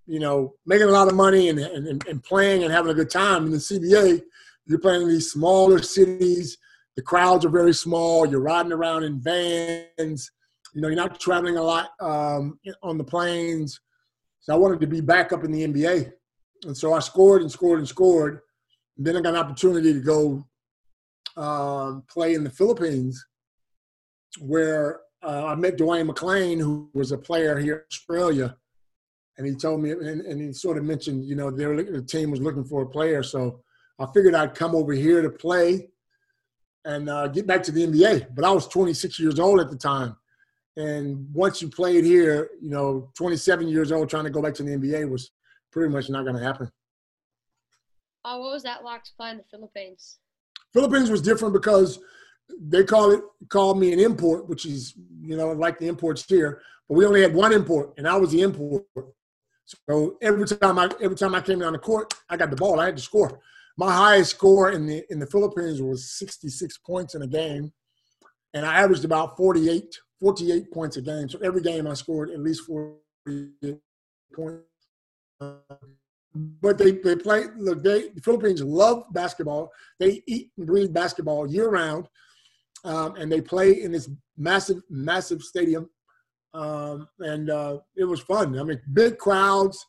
you 0.08 0.20
know, 0.20 0.56
making 0.66 0.88
a 0.88 0.92
lot 0.92 1.08
of 1.08 1.14
money 1.14 1.50
and 1.50 1.60
and, 1.60 2.04
and 2.08 2.24
playing 2.24 2.64
and 2.64 2.74
having 2.74 2.92
a 2.92 2.96
good 2.96 3.12
time. 3.12 3.46
In 3.46 3.52
the 3.52 3.58
CBA, 3.58 4.24
you're 4.66 4.80
playing 4.80 5.04
in 5.04 5.10
these 5.10 5.32
smaller 5.32 5.82
cities. 5.84 6.58
The 6.96 7.02
crowds 7.02 7.46
are 7.46 7.50
very 7.50 7.74
small. 7.74 8.26
You're 8.26 8.40
riding 8.40 8.72
around 8.72 9.04
in 9.04 9.20
vans. 9.22 10.32
You 10.74 10.82
know, 10.82 10.88
you're 10.88 10.96
not 10.96 11.20
traveling 11.20 11.58
a 11.58 11.64
lot 11.64 11.90
um, 12.00 12.60
on 12.82 12.98
the 12.98 13.04
planes. 13.04 13.80
So 14.42 14.54
I 14.54 14.58
wanted 14.58 14.82
to 14.82 14.88
be 14.88 15.02
back 15.02 15.32
up 15.32 15.44
in 15.44 15.52
the 15.52 15.66
NBA, 15.66 16.12
and 16.66 16.76
so 16.76 16.94
I 16.94 17.00
scored 17.00 17.42
and 17.42 17.52
scored 17.52 17.80
and 17.80 17.88
scored 17.88 18.42
then 18.98 19.18
I 19.18 19.22
got 19.22 19.34
an 19.34 19.40
opportunity 19.40 19.94
to 19.94 20.00
go 20.00 20.46
um, 21.36 22.04
play 22.10 22.36
in 22.36 22.44
the 22.44 22.50
Philippines, 22.50 23.26
where 24.40 25.02
uh, 25.24 25.46
I 25.48 25.56
met 25.56 25.78
Dwayne 25.78 26.10
McClain, 26.10 26.60
who 26.60 26.90
was 26.94 27.12
a 27.12 27.18
player 27.18 27.58
here 27.58 27.76
in 27.76 27.82
Australia, 27.92 28.56
and 29.38 29.48
he 29.48 29.56
told 29.56 29.82
me, 29.82 29.92
and, 29.92 30.22
and 30.22 30.42
he 30.42 30.54
sort 30.54 30.78
of 30.78 30.84
mentioned, 30.84 31.26
you 31.26 31.36
know, 31.36 31.50
the 31.50 32.06
team 32.08 32.30
was 32.30 32.42
looking 32.42 32.64
for 32.64 32.84
a 32.84 32.90
player, 32.90 33.24
so 33.24 33.62
I 34.00 34.06
figured 34.14 34.36
I'd 34.36 34.56
come 34.56 34.76
over 34.76 34.94
here 34.94 35.22
to 35.22 35.30
play 35.30 35.90
and 36.86 37.10
uh, 37.10 37.28
get 37.28 37.48
back 37.48 37.64
to 37.64 37.72
the 37.72 37.86
NBA. 37.86 38.36
But 38.36 38.46
I 38.46 38.52
was 38.52 38.68
26 38.68 39.20
years 39.20 39.40
old 39.40 39.60
at 39.60 39.70
the 39.70 39.78
time, 39.78 40.16
and 40.78 41.28
once 41.34 41.62
you 41.62 41.70
played 41.70 42.04
here, 42.04 42.50
you 42.62 42.70
know, 42.70 43.12
27 43.16 43.68
years 43.68 43.92
old, 43.92 44.10
trying 44.10 44.26
to 44.26 44.30
go 44.30 44.42
back 44.42 44.54
to 44.56 44.64
the 44.64 44.72
NBA 44.72 45.10
was 45.10 45.32
pretty 45.72 45.92
much 45.92 46.10
not 46.10 46.24
going 46.24 46.36
to 46.36 46.44
happen. 46.44 46.72
Oh, 48.26 48.40
what 48.40 48.54
was 48.54 48.64
that 48.64 48.84
like 48.84 49.04
to 49.04 49.12
play 49.18 49.32
in 49.32 49.38
the 49.38 49.44
Philippines? 49.44 50.20
Philippines 50.74 51.10
was 51.10 51.22
different 51.22 51.54
because 51.54 52.00
they 52.60 52.84
call 52.84 53.12
it 53.12 53.22
called 53.50 53.80
me 53.80 53.94
an 53.94 54.00
import, 54.00 54.48
which 54.48 54.66
is 54.66 54.94
you 55.22 55.38
know 55.38 55.52
like 55.52 55.80
the 55.80 55.88
imports 55.88 56.24
here, 56.28 56.62
but 56.88 56.96
we 56.96 57.06
only 57.06 57.22
had 57.22 57.34
one 57.34 57.54
import, 57.54 57.94
and 57.98 58.08
I 58.08 58.16
was 58.16 58.32
the 58.32 58.42
import. 58.42 58.86
So 59.66 60.18
every 60.22 60.46
time 60.46 60.80
I 60.80 60.90
every 61.02 61.16
time 61.16 61.36
I 61.36 61.42
came 61.42 61.60
down 61.60 61.74
the 61.74 61.80
court, 61.80 62.14
I 62.30 62.38
got 62.38 62.50
the 62.50 62.56
ball. 62.56 62.80
I 62.80 62.86
had 62.86 62.98
to 62.98 63.04
score. 63.04 63.40
My 63.78 63.92
highest 63.92 64.32
score 64.32 64.72
in 64.72 64.86
the 64.86 65.04
in 65.10 65.20
the 65.20 65.26
Philippines 65.26 65.82
was 65.82 66.18
66 66.18 66.78
points 66.80 67.16
in 67.16 67.24
a 67.24 67.28
game, 67.28 67.72
and 68.54 68.66
I 68.66 68.82
averaged 68.82 69.06
about 69.06 69.36
48 69.38 69.96
48 70.24 70.72
points 70.72 70.96
a 70.96 71.02
game. 71.02 71.28
So 71.28 71.38
every 71.40 71.62
game 71.62 71.86
I 71.86 71.94
scored 71.96 72.30
at 72.30 72.40
least 72.40 72.64
48 72.64 73.78
points. 74.34 74.64
But 76.62 76.78
they, 76.78 76.94
they 76.94 77.16
play 77.18 77.44
look 77.58 77.84
they 77.84 78.10
the 78.10 78.22
philippines 78.22 78.62
love 78.64 79.04
basketball. 79.12 79.70
They 80.00 80.24
eat 80.26 80.52
and 80.58 80.66
breathe 80.66 80.94
basketball 80.94 81.46
year 81.46 81.70
round 81.70 82.08
um, 82.86 83.16
and 83.18 83.32
they 83.32 83.42
play 83.42 83.82
in 83.82 83.92
this 83.92 84.10
massive 84.38 84.82
massive 84.90 85.42
stadium. 85.42 85.90
Um, 86.54 87.08
and 87.20 87.50
uh, 87.50 87.80
it 87.96 88.06
was 88.06 88.22
fun. 88.22 88.58
I 88.58 88.64
mean 88.64 88.82
big 88.94 89.18
crowds. 89.18 89.86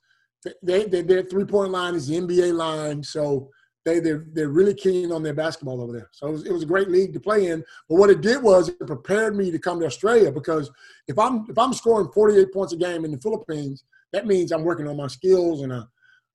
They, 0.63 0.85
they, 0.85 1.01
their 1.03 1.23
three 1.23 1.45
point 1.45 1.71
line 1.71 1.95
is 1.95 2.09
the 2.09 2.17
nba 2.17 2.53
line. 2.53 3.03
So 3.03 3.51
they 3.85 4.01
they're, 4.01 4.25
they're 4.33 4.49
really 4.49 4.75
keen 4.75 5.13
on 5.13 5.23
their 5.23 5.35
basketball 5.35 5.81
over 5.81 5.93
there. 5.93 6.09
So 6.13 6.29
it 6.29 6.33
was, 6.33 6.47
it 6.47 6.53
was 6.53 6.63
a 6.63 6.67
great 6.67 6.91
league 6.91 7.13
to 7.13 7.21
play 7.21 7.47
in. 7.47 7.65
But 7.89 7.97
what 7.97 8.11
it 8.11 8.21
did 8.21 8.43
was 8.43 8.69
it 8.69 8.87
prepared 8.87 9.37
me 9.37 9.51
to 9.51 9.59
come 9.59 9.79
to 9.81 9.87
Australia 9.87 10.33
because 10.33 10.71
if 11.07 11.19
I'm 11.19 11.47
if 11.49 11.59
I'm 11.59 11.73
scoring 11.73 12.09
48 12.13 12.53
points 12.53 12.73
a 12.73 12.77
game 12.77 13.05
in 13.05 13.11
the 13.11 13.19
Philippines, 13.19 13.85
that 14.13 14.27
means 14.27 14.53
I'm 14.53 14.65
working 14.65 14.89
on 14.89 14.97
my 14.97 15.09
skills 15.09 15.63
and, 15.63 15.73
uh, 15.73 15.85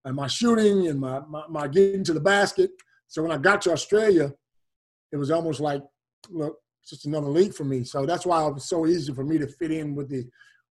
and 0.06 0.15
my 0.15 0.27
shooting 0.27 0.88
and 0.88 1.00
my, 1.00 1.22
my, 1.27 1.44
my 1.50 1.68
getting 1.68 2.03
to 2.03 2.13
the 2.13 2.20
basket. 2.20 2.72
So 3.08 3.24
when 3.24 3.32
I 3.32 3.38
got 3.38 3.62
to 3.63 3.72
Australia, 3.72 4.34
it 5.12 5.18
was 5.18 5.32
almost 5.32 5.60
like 5.60 5.82
look, 6.29 6.58
it's 6.82 6.91
just 6.91 7.06
another 7.06 7.27
league 7.27 7.53
for 7.53 7.63
me. 7.63 7.84
So 7.84 8.06
that's 8.06 8.25
why 8.25 8.46
it 8.46 8.53
was 8.53 8.65
so 8.65 8.86
easy 8.86 9.13
for 9.13 9.24
me 9.24 9.38
to 9.39 9.48
fit 9.48 9.72
in 9.72 9.96
with 9.96 10.10
the 10.10 10.27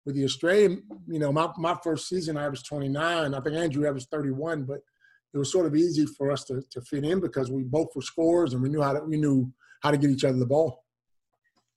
with 0.06 0.16
the 0.16 0.26
Australian. 0.26 0.84
You 1.08 1.20
know, 1.20 1.32
my 1.32 1.50
my 1.58 1.76
first 1.84 2.08
season 2.08 2.38
I 2.38 2.46
averaged 2.46 2.68
29. 2.68 3.34
I 3.34 3.40
think 3.40 3.56
Andrew 3.56 3.88
averaged 3.88 4.10
31, 4.12 4.64
but 4.64 4.82
it 5.34 5.38
was 5.38 5.52
sort 5.52 5.66
of 5.66 5.76
easy 5.76 6.06
for 6.06 6.32
us 6.32 6.44
to, 6.46 6.62
to 6.72 6.82
fit 6.82 7.04
in 7.04 7.20
because 7.20 7.52
we 7.52 7.64
both 7.64 7.90
were 7.96 8.02
scorers 8.02 8.54
and 8.54 8.62
we 8.62 8.70
knew 8.70 8.82
how 8.82 8.94
to 8.94 9.02
we 9.02 9.18
knew 9.18 9.52
how 9.82 9.92
to 9.92 9.98
get 9.98 10.10
each 10.10 10.24
other 10.24 10.38
the 10.38 10.46
ball. 10.46 10.84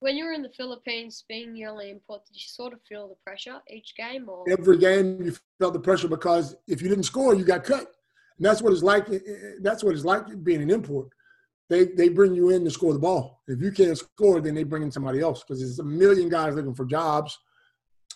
When 0.00 0.16
you 0.16 0.24
were 0.24 0.32
in 0.32 0.42
the 0.42 0.50
Philippines, 0.50 1.24
being 1.28 1.52
the 1.52 1.66
only 1.66 1.90
import, 1.90 2.24
did 2.24 2.34
you 2.34 2.48
sort 2.48 2.72
of 2.72 2.80
feel 2.88 3.08
the 3.08 3.16
pressure 3.22 3.58
each 3.68 3.94
game? 3.96 4.28
Or 4.28 4.44
every 4.48 4.78
game 4.78 5.22
you 5.22 5.36
felt 5.58 5.74
the 5.74 5.80
pressure 5.80 6.08
because 6.08 6.56
if 6.66 6.80
you 6.80 6.88
didn't 6.88 7.04
score, 7.04 7.34
you 7.34 7.44
got 7.44 7.64
cut. 7.64 7.92
And 8.38 8.46
that's 8.46 8.62
what 8.62 8.72
it's 8.72 8.82
like. 8.82 9.10
Eh, 9.10 9.16
eh, 9.16 9.30
eh, 9.30 9.52
that's 9.60 9.84
what 9.84 9.94
it's 9.94 10.04
like 10.04 10.42
being 10.42 10.62
an 10.62 10.70
import. 10.70 11.08
They 11.68 11.84
they 11.84 12.08
bring 12.08 12.34
you 12.34 12.48
in 12.48 12.64
to 12.64 12.70
score 12.70 12.94
the 12.94 12.98
ball. 12.98 13.42
If 13.46 13.60
you 13.60 13.70
can't 13.72 13.98
score, 13.98 14.40
then 14.40 14.54
they 14.54 14.64
bring 14.64 14.82
in 14.82 14.90
somebody 14.90 15.20
else 15.20 15.44
because 15.44 15.60
there's 15.60 15.78
a 15.78 15.84
million 15.84 16.30
guys 16.30 16.54
looking 16.54 16.74
for 16.74 16.86
jobs. 16.86 17.38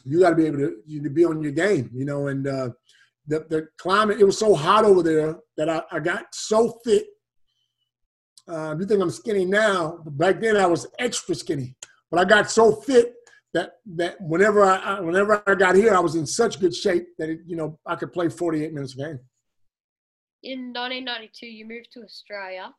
You 0.04 0.20
got 0.20 0.30
to 0.30 0.36
be 0.36 0.46
able 0.46 0.58
to, 0.58 1.02
to 1.02 1.10
be 1.10 1.24
on 1.24 1.42
your 1.42 1.52
game, 1.52 1.90
you 1.92 2.06
know. 2.06 2.28
And 2.28 2.46
uh, 2.46 2.70
the, 3.26 3.46
the 3.48 3.68
climate, 3.78 4.20
it 4.20 4.24
was 4.24 4.38
so 4.38 4.54
hot 4.54 4.84
over 4.84 5.02
there 5.02 5.36
that 5.56 5.68
I, 5.68 5.82
I 5.90 6.00
got 6.00 6.34
so 6.34 6.78
fit. 6.84 7.06
Uh, 8.46 8.76
you 8.78 8.86
think 8.86 9.00
I'm 9.00 9.10
skinny 9.10 9.44
now, 9.44 10.00
but 10.04 10.16
back 10.18 10.40
then 10.40 10.56
I 10.56 10.66
was 10.66 10.86
extra 10.98 11.34
skinny. 11.34 11.76
But 12.10 12.20
I 12.20 12.24
got 12.24 12.50
so 12.50 12.72
fit 12.72 13.14
that 13.54 13.76
that 13.96 14.20
whenever 14.20 14.64
I 14.64 15.00
whenever 15.00 15.42
I 15.46 15.54
got 15.54 15.74
here, 15.76 15.94
I 15.94 16.00
was 16.00 16.16
in 16.16 16.26
such 16.26 16.60
good 16.60 16.74
shape 16.74 17.06
that 17.18 17.30
it, 17.30 17.40
you 17.46 17.56
know 17.56 17.78
I 17.86 17.94
could 17.96 18.12
play 18.12 18.28
48 18.28 18.74
minutes 18.74 18.94
a 18.94 18.98
game. 18.98 19.20
In 20.42 20.74
1992, 20.74 21.46
you 21.46 21.66
moved 21.66 21.88
to 21.94 22.02
Australia. 22.02 22.74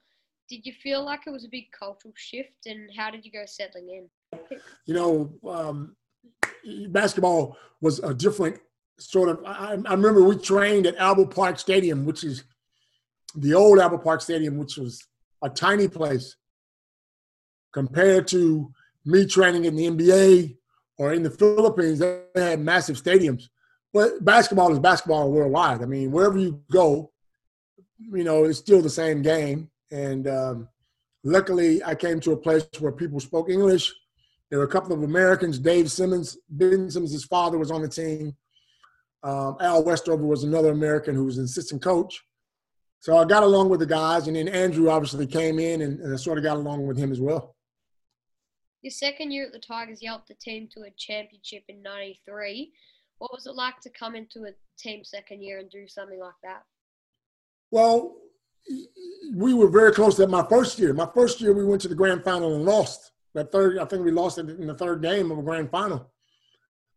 Did 0.47 0.65
you 0.65 0.73
feel 0.83 1.03
like 1.03 1.21
it 1.25 1.31
was 1.31 1.45
a 1.45 1.49
big 1.49 1.65
cultural 1.77 2.13
shift, 2.15 2.67
and 2.67 2.89
how 2.95 3.09
did 3.09 3.25
you 3.25 3.31
go 3.31 3.43
settling 3.47 3.89
in? 3.89 4.49
You 4.85 4.93
know, 4.93 5.33
um, 5.49 5.95
basketball 6.89 7.57
was 7.81 7.99
a 7.99 8.13
different 8.13 8.59
sort 8.97 9.29
of. 9.29 9.43
I, 9.45 9.77
I, 9.85 9.93
remember 9.93 10.23
we 10.23 10.37
trained 10.37 10.87
at 10.87 10.95
Albert 10.97 11.33
Park 11.33 11.59
Stadium, 11.59 12.05
which 12.05 12.23
is 12.23 12.43
the 13.35 13.53
old 13.53 13.79
Albert 13.79 14.03
Park 14.03 14.21
Stadium, 14.21 14.57
which 14.57 14.77
was 14.77 15.05
a 15.41 15.49
tiny 15.49 15.87
place 15.87 16.35
compared 17.73 18.27
to 18.29 18.71
me 19.05 19.25
training 19.25 19.65
in 19.65 19.75
the 19.75 19.87
NBA 19.87 20.57
or 20.97 21.13
in 21.13 21.23
the 21.23 21.29
Philippines. 21.29 21.99
They 21.99 22.21
had 22.35 22.59
massive 22.59 23.01
stadiums, 23.01 23.49
but 23.93 24.23
basketball 24.23 24.71
is 24.71 24.79
basketball 24.79 25.31
worldwide. 25.31 25.81
I 25.81 25.85
mean, 25.85 26.11
wherever 26.11 26.37
you 26.37 26.61
go, 26.71 27.11
you 27.99 28.23
know, 28.23 28.45
it's 28.45 28.59
still 28.59 28.81
the 28.81 28.89
same 28.89 29.21
game. 29.21 29.69
And 29.91 30.27
um, 30.27 30.69
luckily, 31.23 31.83
I 31.83 31.95
came 31.95 32.19
to 32.21 32.31
a 32.31 32.37
place 32.37 32.65
where 32.79 32.91
people 32.91 33.19
spoke 33.19 33.49
English. 33.49 33.93
There 34.49 34.59
were 34.59 34.65
a 34.65 34.69
couple 34.69 34.93
of 34.93 35.03
Americans. 35.03 35.59
Dave 35.59 35.91
Simmons, 35.91 36.37
Ben 36.49 36.89
Simmons, 36.89 37.23
father 37.25 37.57
was 37.57 37.71
on 37.71 37.81
the 37.81 37.87
team. 37.87 38.35
Um, 39.25 39.57
Al 39.59 39.83
Westover 39.83 40.23
was 40.23 40.43
another 40.43 40.71
American 40.71 41.15
who 41.15 41.25
was 41.25 41.39
an 41.39 41.45
assistant 41.45 41.81
coach. 41.81 42.23
So 42.99 43.17
I 43.17 43.25
got 43.25 43.41
along 43.41 43.69
with 43.69 43.79
the 43.79 43.87
guys, 43.87 44.27
and 44.27 44.35
then 44.35 44.47
Andrew 44.47 44.89
obviously 44.89 45.25
came 45.25 45.57
in, 45.57 45.81
and, 45.81 45.99
and 45.99 46.13
I 46.13 46.15
sort 46.15 46.37
of 46.37 46.43
got 46.43 46.57
along 46.57 46.85
with 46.85 46.95
him 46.95 47.11
as 47.11 47.19
well. 47.19 47.55
Your 48.83 48.91
second 48.91 49.31
year 49.31 49.47
at 49.47 49.51
the 49.51 49.59
Tigers, 49.59 49.99
you 49.99 50.09
helped 50.09 50.27
the 50.27 50.35
team 50.35 50.69
to 50.75 50.81
a 50.81 50.91
championship 50.95 51.63
in 51.69 51.81
'93. 51.81 52.71
What 53.17 53.33
was 53.33 53.47
it 53.47 53.55
like 53.55 53.79
to 53.81 53.89
come 53.89 54.15
into 54.15 54.43
a 54.43 54.51
team 54.77 55.03
second 55.03 55.41
year 55.41 55.57
and 55.57 55.71
do 55.71 55.87
something 55.87 56.19
like 56.19 56.35
that? 56.43 56.61
Well, 57.71 58.17
we 59.33 59.55
were 59.55 59.69
very 59.69 59.91
close 59.91 60.19
at 60.19 60.29
my 60.29 60.45
first 60.47 60.77
year. 60.77 60.93
My 60.93 61.09
first 61.15 61.41
year, 61.41 61.53
we 61.53 61.65
went 61.65 61.81
to 61.81 61.87
the 61.87 61.95
grand 61.95 62.23
final 62.23 62.55
and 62.55 62.63
lost. 62.63 63.11
That 63.33 63.51
third, 63.51 63.79
I 63.79 63.85
think 63.85 64.05
we 64.05 64.11
lost 64.11 64.37
it 64.37 64.49
in 64.49 64.67
the 64.67 64.75
third 64.75 65.01
game 65.01 65.31
of 65.31 65.39
a 65.39 65.43
grand 65.43 65.71
final. 65.71 66.11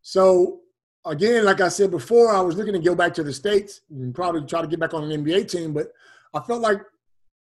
So 0.02 0.60
again, 1.04 1.44
like 1.44 1.60
I 1.60 1.68
said 1.68 1.90
before, 1.90 2.30
I 2.30 2.40
was 2.40 2.56
looking 2.56 2.74
to 2.74 2.78
go 2.78 2.94
back 2.94 3.14
to 3.14 3.22
the 3.22 3.32
states 3.32 3.80
and 3.90 4.14
probably 4.14 4.46
try 4.46 4.60
to 4.60 4.68
get 4.68 4.80
back 4.80 4.94
on 4.94 5.10
an 5.10 5.24
NBA 5.24 5.50
team, 5.50 5.72
but 5.72 5.88
I 6.34 6.40
felt 6.40 6.60
like 6.60 6.80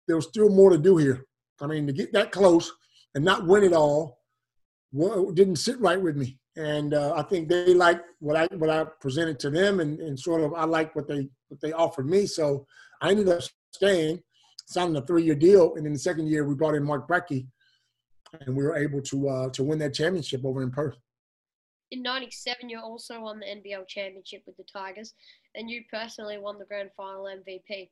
there 0.07 0.17
was 0.17 0.27
still 0.27 0.49
more 0.49 0.71
to 0.71 0.79
do 0.79 0.97
here. 0.97 1.25
I 1.61 1.67
mean, 1.67 1.87
to 1.87 1.93
get 1.93 2.13
that 2.13 2.33
close 2.33 2.73
and 3.15 3.25
not 3.25 3.47
win 3.47 3.65
it 3.65 3.73
all 3.73 4.19
didn't 5.35 5.57
sit 5.57 5.81
right 5.81 6.01
with 6.01 6.17
me. 6.17 6.39
And 6.57 6.95
uh, 6.95 7.15
I 7.17 7.23
think 7.23 7.49
they 7.49 7.75
liked 7.75 8.05
what 8.21 8.37
I 8.37 8.47
what 8.57 8.71
I 8.71 8.85
presented 9.01 9.41
to 9.41 9.51
them, 9.51 9.81
and, 9.81 9.99
and 9.99 10.19
sort 10.19 10.41
of 10.41 10.55
I 10.55 10.65
liked 10.65 10.95
what 10.95 11.09
they 11.09 11.29
what 11.49 11.61
they 11.61 11.73
offered 11.73 12.09
me. 12.09 12.27
So 12.27 12.65
I 13.01 13.11
ended 13.11 13.29
up 13.29 13.43
staying, 13.73 14.23
signing 14.67 14.95
a 14.95 15.03
three-year 15.03 15.35
deal, 15.35 15.75
and 15.75 15.85
in 15.85 15.93
the 15.93 15.99
second 15.99 16.29
year 16.29 16.45
we 16.45 16.55
brought 16.55 16.77
in 16.77 16.85
Mark 16.85 17.09
Bradtke, 17.09 17.45
and 18.41 18.57
we 18.57 18.63
were 18.63 18.77
able 18.77 19.03
to 19.03 19.29
uh, 19.29 19.49
to 19.51 19.65
win 19.65 19.81
that 19.81 19.95
championship 19.95 20.45
over 20.45 20.63
in 20.63 20.71
Perth. 20.71 20.97
In 21.95 22.03
'97, 22.03 22.69
you 22.69 22.81
also 22.81 23.21
won 23.21 23.39
the 23.39 23.47
NBL 23.47 23.87
championship 23.87 24.43
with 24.47 24.57
the 24.57 24.65
Tigers, 24.65 25.15
and 25.55 25.71
you 25.71 25.85
personally 25.89 26.39
won 26.39 26.59
the 26.59 26.65
grand 26.65 26.91
final 26.97 27.27
MVP. 27.27 27.89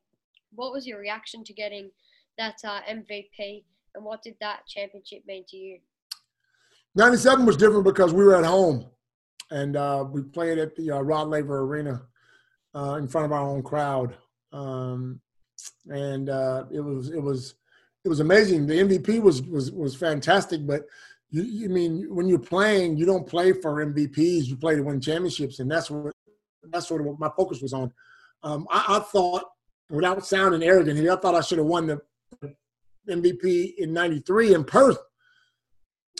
What 0.56 0.72
was 0.72 0.88
your 0.88 0.98
reaction 0.98 1.44
to 1.44 1.52
getting 1.52 1.88
that 2.36 2.56
uh, 2.64 2.80
MVP, 2.90 3.62
and 3.94 4.04
what 4.04 4.20
did 4.24 4.34
that 4.40 4.66
championship 4.66 5.22
mean 5.24 5.44
to 5.50 5.56
you? 5.56 5.78
97 6.96 7.46
was 7.46 7.56
different 7.56 7.84
because 7.84 8.12
we 8.12 8.24
were 8.24 8.34
at 8.34 8.44
home 8.44 8.86
and 9.52 9.76
uh, 9.76 10.04
we 10.10 10.22
played 10.22 10.58
at 10.58 10.74
the 10.74 10.90
uh, 10.90 11.00
Rod 11.00 11.28
Laver 11.28 11.60
Arena 11.60 12.02
uh, 12.74 12.96
in 12.98 13.06
front 13.06 13.26
of 13.26 13.30
our 13.30 13.46
own 13.46 13.62
crowd. 13.62 14.16
Um, 14.52 15.20
and 15.88 16.28
uh, 16.28 16.64
it 16.72 16.80
was 16.80 17.10
it 17.10 17.22
was 17.22 17.54
it 18.04 18.08
was 18.08 18.18
amazing. 18.18 18.66
The 18.66 18.80
MVP 18.80 19.22
was 19.22 19.42
was 19.42 19.70
was 19.70 19.94
fantastic, 19.94 20.66
but 20.66 20.86
you, 21.32 21.42
you 21.42 21.68
mean 21.70 22.14
when 22.14 22.28
you're 22.28 22.38
playing, 22.38 22.96
you 22.98 23.06
don't 23.06 23.26
play 23.26 23.52
for 23.52 23.84
MVPs. 23.84 24.44
You 24.44 24.56
play 24.56 24.76
to 24.76 24.82
win 24.82 25.00
championships, 25.00 25.58
and 25.58 25.70
that's 25.70 25.90
what 25.90 26.12
that's 26.70 26.86
sort 26.86 27.00
of 27.00 27.06
what 27.06 27.18
my 27.18 27.30
focus 27.36 27.60
was 27.60 27.72
on. 27.72 27.90
Um, 28.42 28.68
I, 28.70 28.96
I, 28.96 28.98
thought, 29.00 29.44
without 29.90 30.24
sounding 30.26 30.62
arrogant 30.62 30.98
here, 30.98 31.12
I 31.12 31.16
thought 31.16 31.34
I 31.34 31.40
should 31.40 31.58
have 31.58 31.66
won 31.66 31.86
the 31.86 32.00
MVP 33.08 33.76
in 33.78 33.94
'93 33.94 34.54
in 34.54 34.64
Perth, 34.64 34.98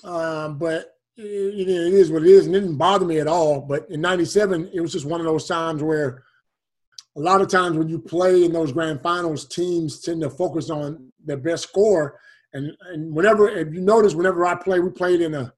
um, 0.02 0.59
but 0.59 0.95
it, 1.16 1.69
it 1.69 1.69
is 1.69 2.11
what 2.11 2.23
it 2.23 2.28
is, 2.28 2.47
and 2.47 2.57
it 2.57 2.61
didn't 2.61 2.78
bother 2.78 3.04
me 3.04 3.19
at 3.19 3.28
all. 3.28 3.61
But 3.61 3.90
in 3.90 4.00
'97, 4.00 4.71
it 4.73 4.81
was 4.81 4.92
just 4.92 5.04
one 5.04 5.21
of 5.21 5.26
those 5.26 5.47
times 5.47 5.83
where 5.83 6.25
a 7.16 7.21
lot 7.21 7.42
of 7.42 7.49
times 7.49 7.76
when 7.76 7.90
you 7.90 7.99
play 7.99 8.45
in 8.45 8.52
those 8.52 8.73
grand 8.73 9.02
finals, 9.02 9.47
teams 9.47 10.00
tend 10.00 10.23
to 10.23 10.31
focus 10.31 10.71
on 10.71 11.12
their 11.23 11.37
best 11.37 11.64
score. 11.64 12.19
And 12.52 12.73
and 12.90 13.14
whenever 13.14 13.49
if 13.49 13.73
you 13.73 13.80
notice, 13.80 14.14
whenever 14.14 14.44
I 14.44 14.54
play, 14.54 14.80
we 14.80 14.90
played 14.90 15.21
in 15.21 15.35
a 15.35 15.52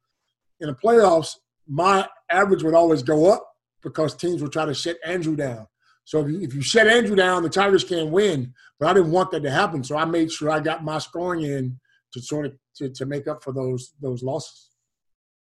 in 0.60 0.68
the 0.68 0.74
playoffs, 0.74 1.36
my 1.68 2.08
average 2.30 2.62
would 2.62 2.74
always 2.74 3.02
go 3.02 3.32
up 3.32 3.46
because 3.82 4.14
teams 4.14 4.42
would 4.42 4.52
try 4.52 4.64
to 4.64 4.74
shut 4.74 4.96
Andrew 5.04 5.36
down. 5.36 5.66
So 6.04 6.20
if 6.20 6.30
you, 6.30 6.40
if 6.40 6.54
you 6.54 6.62
shut 6.62 6.86
Andrew 6.86 7.16
down, 7.16 7.42
the 7.42 7.48
Tigers 7.48 7.84
can't 7.84 8.10
win. 8.10 8.52
But 8.78 8.88
I 8.88 8.94
didn't 8.94 9.10
want 9.10 9.30
that 9.30 9.42
to 9.42 9.50
happen, 9.50 9.82
so 9.82 9.96
I 9.96 10.04
made 10.04 10.30
sure 10.30 10.50
I 10.50 10.60
got 10.60 10.84
my 10.84 10.98
scoring 10.98 11.42
in 11.42 11.80
to 12.12 12.20
sort 12.20 12.46
of 12.46 12.52
to, 12.76 12.90
to 12.90 13.06
make 13.06 13.26
up 13.26 13.42
for 13.42 13.52
those 13.52 13.94
those 14.00 14.22
losses. 14.22 14.70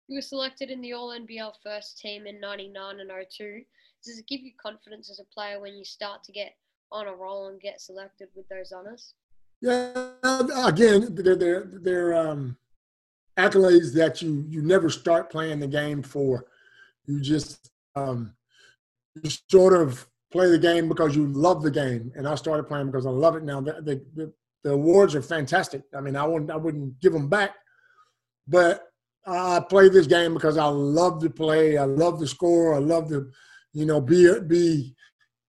You 0.07 0.17
were 0.17 0.21
selected 0.21 0.69
in 0.69 0.81
the 0.81 0.93
All 0.93 1.09
NBL 1.09 1.53
first 1.63 1.99
team 1.99 2.25
in 2.25 2.39
'99 2.39 2.99
and 2.99 3.11
02 3.29 3.61
does 4.03 4.17
it 4.17 4.27
give 4.27 4.41
you 4.41 4.51
confidence 4.61 5.09
as 5.09 5.19
a 5.19 5.33
player 5.33 5.59
when 5.59 5.75
you 5.75 5.85
start 5.85 6.23
to 6.25 6.31
get 6.31 6.55
on 6.91 7.07
a 7.07 7.13
roll 7.13 7.47
and 7.47 7.61
get 7.61 7.81
selected 7.81 8.27
with 8.35 8.47
those 8.49 8.71
honors? 8.71 9.13
Yeah, 9.63 10.11
again, 10.65 11.15
they're 11.15 11.37
they're, 11.37 11.63
they're 11.71 12.13
um, 12.13 12.57
accolades 13.37 13.93
that 13.93 14.21
you 14.21 14.45
you 14.49 14.61
never 14.61 14.89
start 14.89 15.31
playing 15.31 15.61
the 15.61 15.67
game 15.67 16.03
for. 16.03 16.47
You 17.05 17.21
just 17.21 17.71
um, 17.95 18.33
you 19.15 19.29
sort 19.49 19.71
of 19.71 20.05
play 20.33 20.49
the 20.49 20.59
game 20.59 20.89
because 20.89 21.15
you 21.15 21.27
love 21.27 21.63
the 21.63 21.71
game, 21.71 22.11
and 22.17 22.27
I 22.27 22.35
started 22.35 22.63
playing 22.63 22.87
because 22.87 23.05
I 23.05 23.11
love 23.11 23.37
it. 23.37 23.43
Now 23.43 23.61
the 23.61 24.03
the, 24.15 24.33
the 24.65 24.71
awards 24.71 25.15
are 25.15 25.21
fantastic. 25.21 25.83
I 25.95 26.01
mean, 26.01 26.17
I 26.17 26.27
wouldn't 26.27 26.51
I 26.51 26.57
wouldn't 26.57 26.99
give 26.99 27.13
them 27.13 27.29
back, 27.29 27.51
but 28.45 28.89
I 29.25 29.61
play 29.69 29.87
this 29.87 30.07
game 30.07 30.33
because 30.33 30.57
I 30.57 30.65
love 30.65 31.21
to 31.21 31.29
play. 31.29 31.77
I 31.77 31.85
love 31.85 32.19
the 32.19 32.27
score. 32.27 32.75
I 32.75 32.79
love 32.79 33.07
to, 33.11 33.31
you 33.71 33.85
know, 33.85 34.01
be 34.01 34.27
be 34.41 34.93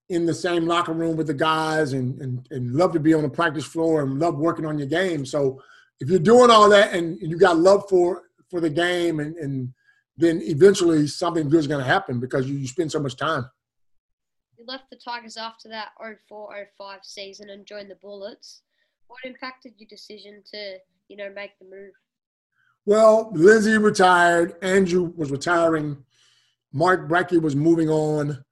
in 0.08 0.26
the 0.26 0.34
same 0.34 0.66
locker 0.66 0.92
room 0.92 1.16
with 1.16 1.26
the 1.26 1.34
guys 1.34 1.92
and, 1.92 2.20
and, 2.20 2.46
and 2.50 2.74
love 2.74 2.92
to 2.92 3.00
be 3.00 3.14
on 3.14 3.22
the 3.22 3.28
practice 3.28 3.64
floor 3.64 4.02
and 4.02 4.18
love 4.18 4.36
working 4.36 4.66
on 4.66 4.78
your 4.78 4.86
game. 4.86 5.24
So 5.24 5.62
if 6.00 6.10
you're 6.10 6.18
doing 6.18 6.50
all 6.50 6.68
that 6.70 6.92
and 6.92 7.18
you 7.20 7.38
got 7.38 7.56
love 7.56 7.88
for 7.88 8.22
for 8.50 8.60
the 8.60 8.70
game 8.70 9.20
and, 9.20 9.36
and 9.36 9.72
then 10.16 10.40
eventually 10.42 11.06
something 11.06 11.48
good 11.48 11.60
is 11.60 11.66
going 11.66 11.82
to 11.82 11.90
happen 11.90 12.20
because 12.20 12.48
you, 12.48 12.56
you 12.56 12.66
spend 12.66 12.92
so 12.92 13.00
much 13.00 13.16
time. 13.16 13.48
You 14.58 14.64
left 14.66 14.84
the 14.90 14.96
Tigers 14.96 15.36
after 15.36 15.68
that 15.70 15.88
04-05 16.30 16.66
season 17.02 17.50
and 17.50 17.66
joined 17.66 17.90
the 17.90 17.96
Bullets. 17.96 18.62
What 19.08 19.20
impacted 19.24 19.72
your 19.76 19.88
decision 19.88 20.42
to, 20.52 20.76
you 21.08 21.16
know, 21.16 21.30
make 21.34 21.58
the 21.58 21.64
move? 21.64 21.92
Well, 22.86 23.30
Lindsey 23.32 23.78
retired. 23.78 24.54
Andrew 24.62 25.12
was 25.16 25.30
retiring. 25.30 25.96
Mark 26.72 27.08
Bradtke 27.08 27.40
was 27.40 27.56
moving 27.56 27.88
on. 27.88 28.44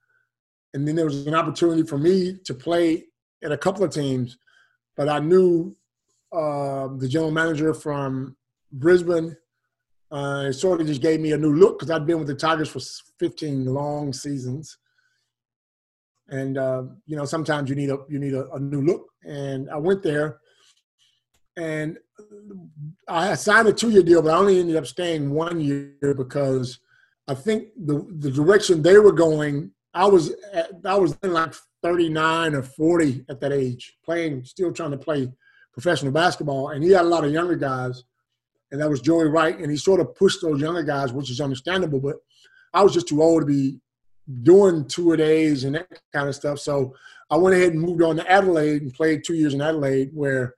And 0.74 0.86
then 0.86 0.96
there 0.96 1.04
was 1.04 1.26
an 1.26 1.34
opportunity 1.34 1.82
for 1.82 1.98
me 1.98 2.38
to 2.44 2.54
play 2.54 3.04
at 3.42 3.52
a 3.52 3.58
couple 3.58 3.84
of 3.84 3.90
teams. 3.90 4.38
But 4.96 5.08
I 5.08 5.18
knew 5.18 5.76
uh, 6.32 6.88
the 6.96 7.08
general 7.08 7.30
manager 7.30 7.74
from 7.74 8.36
Brisbane 8.72 9.36
uh, 10.12 10.48
it 10.48 10.52
sort 10.52 10.80
of 10.80 10.86
just 10.86 11.00
gave 11.00 11.20
me 11.20 11.32
a 11.32 11.38
new 11.38 11.54
look 11.54 11.78
because 11.78 11.90
I'd 11.90 12.06
been 12.06 12.18
with 12.18 12.28
the 12.28 12.34
Tigers 12.34 12.68
for 12.68 12.80
15 13.18 13.64
long 13.64 14.12
seasons, 14.12 14.76
and 16.28 16.58
uh, 16.58 16.82
you 17.06 17.16
know 17.16 17.24
sometimes 17.24 17.70
you 17.70 17.76
need 17.76 17.88
a 17.88 17.96
you 18.10 18.18
need 18.18 18.34
a, 18.34 18.46
a, 18.52 18.60
new 18.60 18.82
look. 18.82 19.08
And 19.24 19.70
I 19.70 19.78
went 19.78 20.02
there, 20.02 20.38
and 21.56 21.96
I 23.08 23.34
signed 23.36 23.68
a 23.68 23.72
two 23.72 23.88
year 23.88 24.02
deal, 24.02 24.20
but 24.20 24.34
I 24.34 24.36
only 24.36 24.60
ended 24.60 24.76
up 24.76 24.86
staying 24.86 25.30
one 25.30 25.62
year 25.62 26.14
because 26.14 26.78
I 27.26 27.32
think 27.32 27.68
the 27.82 28.06
the 28.18 28.30
direction 28.30 28.82
they 28.82 28.98
were 28.98 29.12
going, 29.12 29.70
I 29.94 30.06
was 30.06 30.34
at, 30.52 30.70
I 30.84 30.96
was 30.96 31.16
in 31.22 31.32
like 31.32 31.54
39 31.82 32.54
or 32.54 32.62
40 32.62 33.26
at 33.28 33.40
that 33.40 33.52
age, 33.52 33.96
playing 34.04 34.44
still 34.44 34.72
trying 34.72 34.92
to 34.92 34.98
play 34.98 35.30
professional 35.72 36.12
basketball, 36.12 36.70
and 36.70 36.82
he 36.82 36.90
had 36.90 37.04
a 37.04 37.08
lot 37.08 37.24
of 37.24 37.32
younger 37.32 37.56
guys 37.56 38.04
and 38.72 38.80
that 38.80 38.88
was 38.88 39.02
Joey 39.02 39.26
Wright, 39.26 39.56
and 39.56 39.70
he 39.70 39.76
sort 39.76 40.00
of 40.00 40.14
pushed 40.14 40.40
those 40.40 40.60
younger 40.60 40.82
guys, 40.82 41.12
which 41.12 41.30
is 41.30 41.42
understandable. 41.42 42.00
But 42.00 42.16
I 42.72 42.82
was 42.82 42.94
just 42.94 43.06
too 43.06 43.22
old 43.22 43.42
to 43.42 43.46
be 43.46 43.78
doing 44.42 44.88
two 44.88 45.12
a 45.12 45.16
days 45.16 45.64
and 45.64 45.74
that 45.74 45.88
kind 46.12 46.26
of 46.26 46.34
stuff. 46.34 46.58
So 46.58 46.94
I 47.30 47.36
went 47.36 47.54
ahead 47.54 47.74
and 47.74 47.82
moved 47.82 48.02
on 48.02 48.16
to 48.16 48.30
Adelaide 48.30 48.80
and 48.82 48.94
played 48.94 49.24
two 49.24 49.34
years 49.34 49.52
in 49.52 49.60
Adelaide, 49.60 50.10
where 50.14 50.54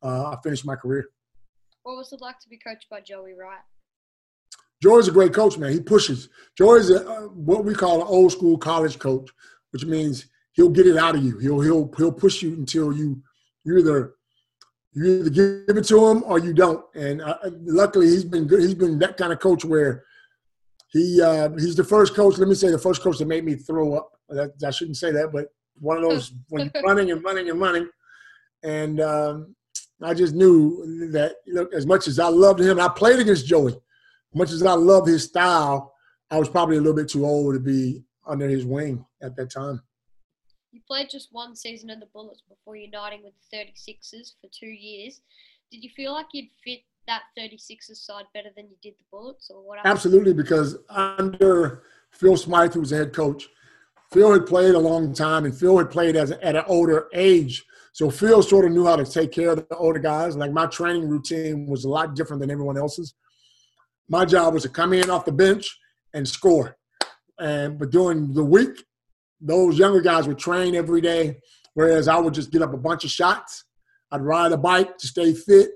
uh, 0.00 0.30
I 0.30 0.36
finished 0.44 0.64
my 0.64 0.76
career. 0.76 1.08
What 1.82 1.96
was 1.96 2.12
it 2.12 2.20
like 2.20 2.38
to 2.38 2.48
be 2.48 2.56
coached 2.56 2.86
by 2.88 3.00
Joey 3.00 3.34
Wright? 3.34 3.58
Joey's 4.82 5.08
a 5.08 5.12
great 5.12 5.34
coach, 5.34 5.58
man. 5.58 5.72
He 5.72 5.80
pushes. 5.80 6.28
Joey's 6.56 6.90
a, 6.90 7.06
uh, 7.06 7.20
what 7.28 7.64
we 7.64 7.74
call 7.74 8.00
an 8.00 8.06
old 8.08 8.32
school 8.32 8.56
college 8.56 8.98
coach, 8.98 9.30
which 9.72 9.84
means 9.84 10.26
he'll 10.52 10.70
get 10.70 10.86
it 10.86 10.96
out 10.96 11.16
of 11.16 11.22
you. 11.22 11.38
He'll 11.38 11.60
he'll 11.60 11.92
he'll 11.96 12.12
push 12.12 12.42
you 12.42 12.54
until 12.54 12.92
you 12.92 13.22
you 13.64 13.78
either 13.78 14.14
you 14.92 15.20
either 15.20 15.30
give 15.30 15.76
it 15.76 15.84
to 15.84 16.08
him 16.08 16.22
or 16.24 16.38
you 16.38 16.52
don't. 16.52 16.84
And 16.94 17.20
uh, 17.20 17.36
luckily, 17.60 18.08
he's 18.08 18.24
been 18.24 18.46
good. 18.46 18.60
He's 18.60 18.74
been 18.74 18.98
that 19.00 19.16
kind 19.16 19.32
of 19.32 19.38
coach 19.38 19.64
where 19.64 20.04
he 20.88 21.20
uh, 21.20 21.50
he's 21.50 21.76
the 21.76 21.84
first 21.84 22.14
coach. 22.14 22.38
Let 22.38 22.48
me 22.48 22.54
say 22.54 22.70
the 22.70 22.78
first 22.78 23.02
coach 23.02 23.18
that 23.18 23.28
made 23.28 23.44
me 23.44 23.54
throw 23.54 23.94
up. 23.94 24.12
That, 24.28 24.52
I 24.66 24.70
shouldn't 24.70 24.96
say 24.96 25.12
that, 25.12 25.30
but 25.32 25.48
one 25.78 25.96
of 25.96 26.02
those 26.02 26.32
when 26.48 26.70
you're 26.72 26.82
running 26.84 27.10
and 27.10 27.22
running 27.22 27.50
and 27.50 27.60
running. 27.60 27.88
And 28.62 29.00
um, 29.00 29.54
I 30.02 30.14
just 30.14 30.34
knew 30.34 31.08
that 31.12 31.36
look, 31.46 31.72
as 31.72 31.86
much 31.86 32.08
as 32.08 32.18
I 32.18 32.28
loved 32.28 32.60
him, 32.60 32.80
I 32.80 32.88
played 32.88 33.20
against 33.20 33.46
Joey. 33.46 33.76
Much 34.34 34.52
as 34.52 34.62
I 34.62 34.74
loved 34.74 35.08
his 35.08 35.24
style, 35.24 35.94
I 36.30 36.38
was 36.38 36.48
probably 36.48 36.76
a 36.76 36.80
little 36.80 36.94
bit 36.94 37.08
too 37.08 37.26
old 37.26 37.54
to 37.54 37.60
be 37.60 38.04
under 38.26 38.48
his 38.48 38.64
wing 38.64 39.04
at 39.22 39.34
that 39.36 39.50
time. 39.50 39.82
You 40.72 40.80
played 40.86 41.10
just 41.10 41.28
one 41.32 41.56
season 41.56 41.90
in 41.90 41.98
the 41.98 42.06
Bullets 42.06 42.42
before 42.48 42.76
uniting 42.76 43.24
with 43.24 43.32
the 43.50 43.56
36ers 43.56 44.34
for 44.40 44.48
two 44.52 44.68
years. 44.68 45.20
Did 45.72 45.82
you 45.82 45.90
feel 45.90 46.12
like 46.12 46.26
you'd 46.32 46.50
fit 46.62 46.80
that 47.08 47.22
36ers 47.36 47.96
side 47.96 48.26
better 48.32 48.50
than 48.56 48.68
you 48.68 48.76
did 48.80 48.94
the 48.94 49.04
Bullets, 49.10 49.50
or 49.50 49.66
what? 49.66 49.80
Absolutely, 49.84 50.32
because 50.32 50.76
under 50.88 51.82
Phil 52.12 52.36
Smyth, 52.36 52.74
who 52.74 52.80
was 52.80 52.90
the 52.90 52.98
head 52.98 53.12
coach, 53.12 53.48
Phil 54.12 54.32
had 54.32 54.46
played 54.46 54.74
a 54.74 54.78
long 54.78 55.12
time, 55.12 55.44
and 55.44 55.56
Phil 55.56 55.78
had 55.78 55.90
played 55.90 56.14
as 56.14 56.30
at 56.30 56.56
an 56.56 56.64
older 56.66 57.08
age. 57.14 57.64
So 57.92 58.10
Phil 58.10 58.42
sort 58.42 58.64
of 58.64 58.72
knew 58.72 58.86
how 58.86 58.96
to 58.96 59.04
take 59.04 59.32
care 59.32 59.50
of 59.50 59.68
the 59.68 59.76
older 59.76 59.98
guys. 59.98 60.36
Like 60.36 60.52
my 60.52 60.66
training 60.66 61.08
routine 61.08 61.66
was 61.66 61.84
a 61.84 61.88
lot 61.88 62.14
different 62.14 62.40
than 62.40 62.50
everyone 62.50 62.78
else's. 62.78 63.14
My 64.10 64.24
job 64.24 64.54
was 64.54 64.64
to 64.64 64.68
come 64.68 64.92
in 64.92 65.08
off 65.08 65.24
the 65.24 65.32
bench 65.32 65.78
and 66.12 66.28
score. 66.28 66.76
And 67.38 67.78
but 67.78 67.90
during 67.90 68.34
the 68.34 68.44
week, 68.44 68.84
those 69.40 69.78
younger 69.78 70.00
guys 70.00 70.26
would 70.26 70.38
train 70.38 70.74
every 70.74 71.00
day, 71.00 71.38
whereas 71.74 72.08
I 72.08 72.18
would 72.18 72.34
just 72.34 72.50
get 72.50 72.60
up 72.60 72.74
a 72.74 72.76
bunch 72.76 73.04
of 73.04 73.10
shots. 73.10 73.64
I'd 74.10 74.20
ride 74.20 74.50
a 74.50 74.56
bike 74.56 74.98
to 74.98 75.06
stay 75.06 75.32
fit, 75.32 75.70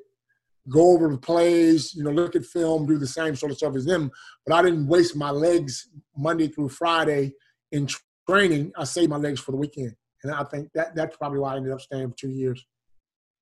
go 0.68 0.90
over 0.90 1.08
the 1.08 1.16
plays, 1.16 1.94
you 1.94 2.02
know, 2.02 2.10
look 2.10 2.34
at 2.34 2.44
film, 2.44 2.86
do 2.86 2.98
the 2.98 3.06
same 3.06 3.36
sort 3.36 3.52
of 3.52 3.58
stuff 3.58 3.76
as 3.76 3.84
them. 3.84 4.10
But 4.44 4.56
I 4.56 4.62
didn't 4.62 4.88
waste 4.88 5.14
my 5.14 5.30
legs 5.30 5.88
Monday 6.16 6.48
through 6.48 6.70
Friday 6.70 7.34
in 7.70 7.88
training. 8.28 8.72
I 8.76 8.82
saved 8.82 9.10
my 9.10 9.16
legs 9.16 9.40
for 9.40 9.52
the 9.52 9.58
weekend. 9.58 9.94
And 10.24 10.32
I 10.32 10.42
think 10.42 10.70
that 10.74 10.96
that's 10.96 11.16
probably 11.16 11.38
why 11.38 11.52
I 11.52 11.56
ended 11.58 11.72
up 11.72 11.80
staying 11.80 12.10
for 12.10 12.16
two 12.16 12.30
years. 12.30 12.66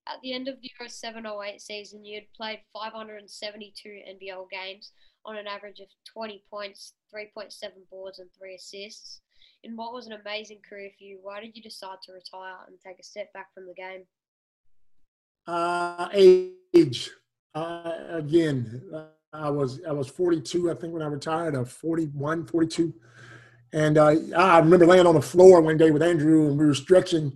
At 0.09 0.21
the 0.23 0.33
end 0.33 0.49
of 0.49 0.57
the 0.61 0.71
0708 0.89 1.61
season, 1.61 2.05
you 2.05 2.17
had 2.17 2.33
played 2.37 2.61
572 2.73 3.89
NBL 3.89 4.51
games 4.51 4.93
on 5.25 5.37
an 5.37 5.47
average 5.47 5.81
of 5.81 5.87
20 6.13 6.43
points, 6.51 6.95
3.7 7.15 7.53
boards, 7.91 8.19
and 8.19 8.29
three 8.37 8.57
assists 8.57 9.21
in 9.65 9.77
what 9.77 9.93
was 9.93 10.07
an 10.07 10.13
amazing 10.13 10.59
career 10.69 10.91
for 10.99 11.05
you, 11.05 11.19
why 11.23 11.41
did 11.41 11.57
you 11.57 11.63
decide 11.63 11.99
to 12.05 12.13
retire 12.13 12.57
and 12.67 12.77
take 12.81 12.99
a 12.99 13.05
step 13.05 13.33
back 13.33 13.53
from 13.55 13.67
the 13.67 13.75
game? 13.75 14.03
Uh, 15.47 16.09
age. 16.13 17.11
Uh, 17.55 17.93
again, 18.11 18.83
I 19.33 19.51
was 19.51 19.81
I 19.87 19.93
was 19.93 20.09
42, 20.09 20.71
I 20.71 20.75
think, 20.75 20.93
when 20.93 21.03
I 21.03 21.07
retired. 21.07 21.55
Of 21.55 21.71
41, 21.71 22.47
42, 22.47 22.95
and 23.73 23.99
uh, 23.99 24.15
I 24.37 24.59
remember 24.59 24.87
laying 24.87 25.07
on 25.07 25.15
the 25.15 25.23
floor 25.23 25.61
one 25.61 25.77
day 25.77 25.91
with 25.91 26.03
Andrew, 26.03 26.49
and 26.49 26.59
we 26.59 26.65
were 26.65 26.75
stretching, 26.75 27.33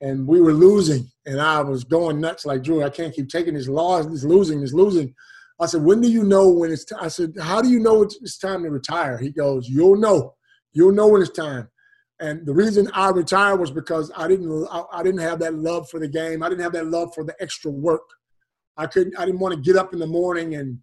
and 0.00 0.26
we 0.26 0.40
were 0.40 0.52
losing, 0.52 1.10
and 1.24 1.40
I 1.40 1.60
was 1.60 1.84
going 1.84 2.20
nuts. 2.20 2.46
Like 2.46 2.62
Drew, 2.62 2.82
I 2.82 2.90
can't 2.90 3.14
keep 3.14 3.28
taking 3.28 3.54
this 3.54 3.68
loss, 3.68 4.06
this 4.06 4.24
losing, 4.24 4.60
this 4.60 4.72
losing. 4.72 5.14
I 5.58 5.66
said, 5.66 5.82
when 5.82 6.02
do 6.02 6.08
you 6.10 6.22
know 6.22 6.50
when 6.50 6.70
it's? 6.70 6.84
T-? 6.84 6.96
I 7.00 7.08
said, 7.08 7.32
how 7.40 7.62
do 7.62 7.70
you 7.70 7.78
know 7.80 8.02
it's 8.02 8.38
time 8.38 8.62
to 8.64 8.70
retire? 8.70 9.16
He 9.16 9.30
goes, 9.30 9.68
you'll 9.68 9.96
know 9.96 10.36
You'll 10.76 10.92
know 10.92 11.08
when 11.08 11.22
it's 11.22 11.30
time. 11.30 11.70
And 12.20 12.44
the 12.44 12.52
reason 12.52 12.90
I 12.92 13.08
retired 13.08 13.58
was 13.58 13.70
because 13.70 14.12
I 14.14 14.28
didn't 14.28 14.68
I, 14.70 15.02
didn't 15.02 15.20
have 15.20 15.38
that 15.38 15.54
love 15.54 15.88
for 15.88 15.98
the 15.98 16.08
game. 16.08 16.42
I 16.42 16.50
didn't 16.50 16.62
have 16.62 16.74
that 16.74 16.88
love 16.88 17.14
for 17.14 17.24
the 17.24 17.34
extra 17.40 17.70
work. 17.70 18.02
I 18.76 18.86
couldn't 18.86 19.18
I 19.18 19.24
didn't 19.24 19.40
want 19.40 19.54
to 19.54 19.60
get 19.60 19.80
up 19.80 19.94
in 19.94 19.98
the 19.98 20.06
morning 20.06 20.56
and 20.56 20.78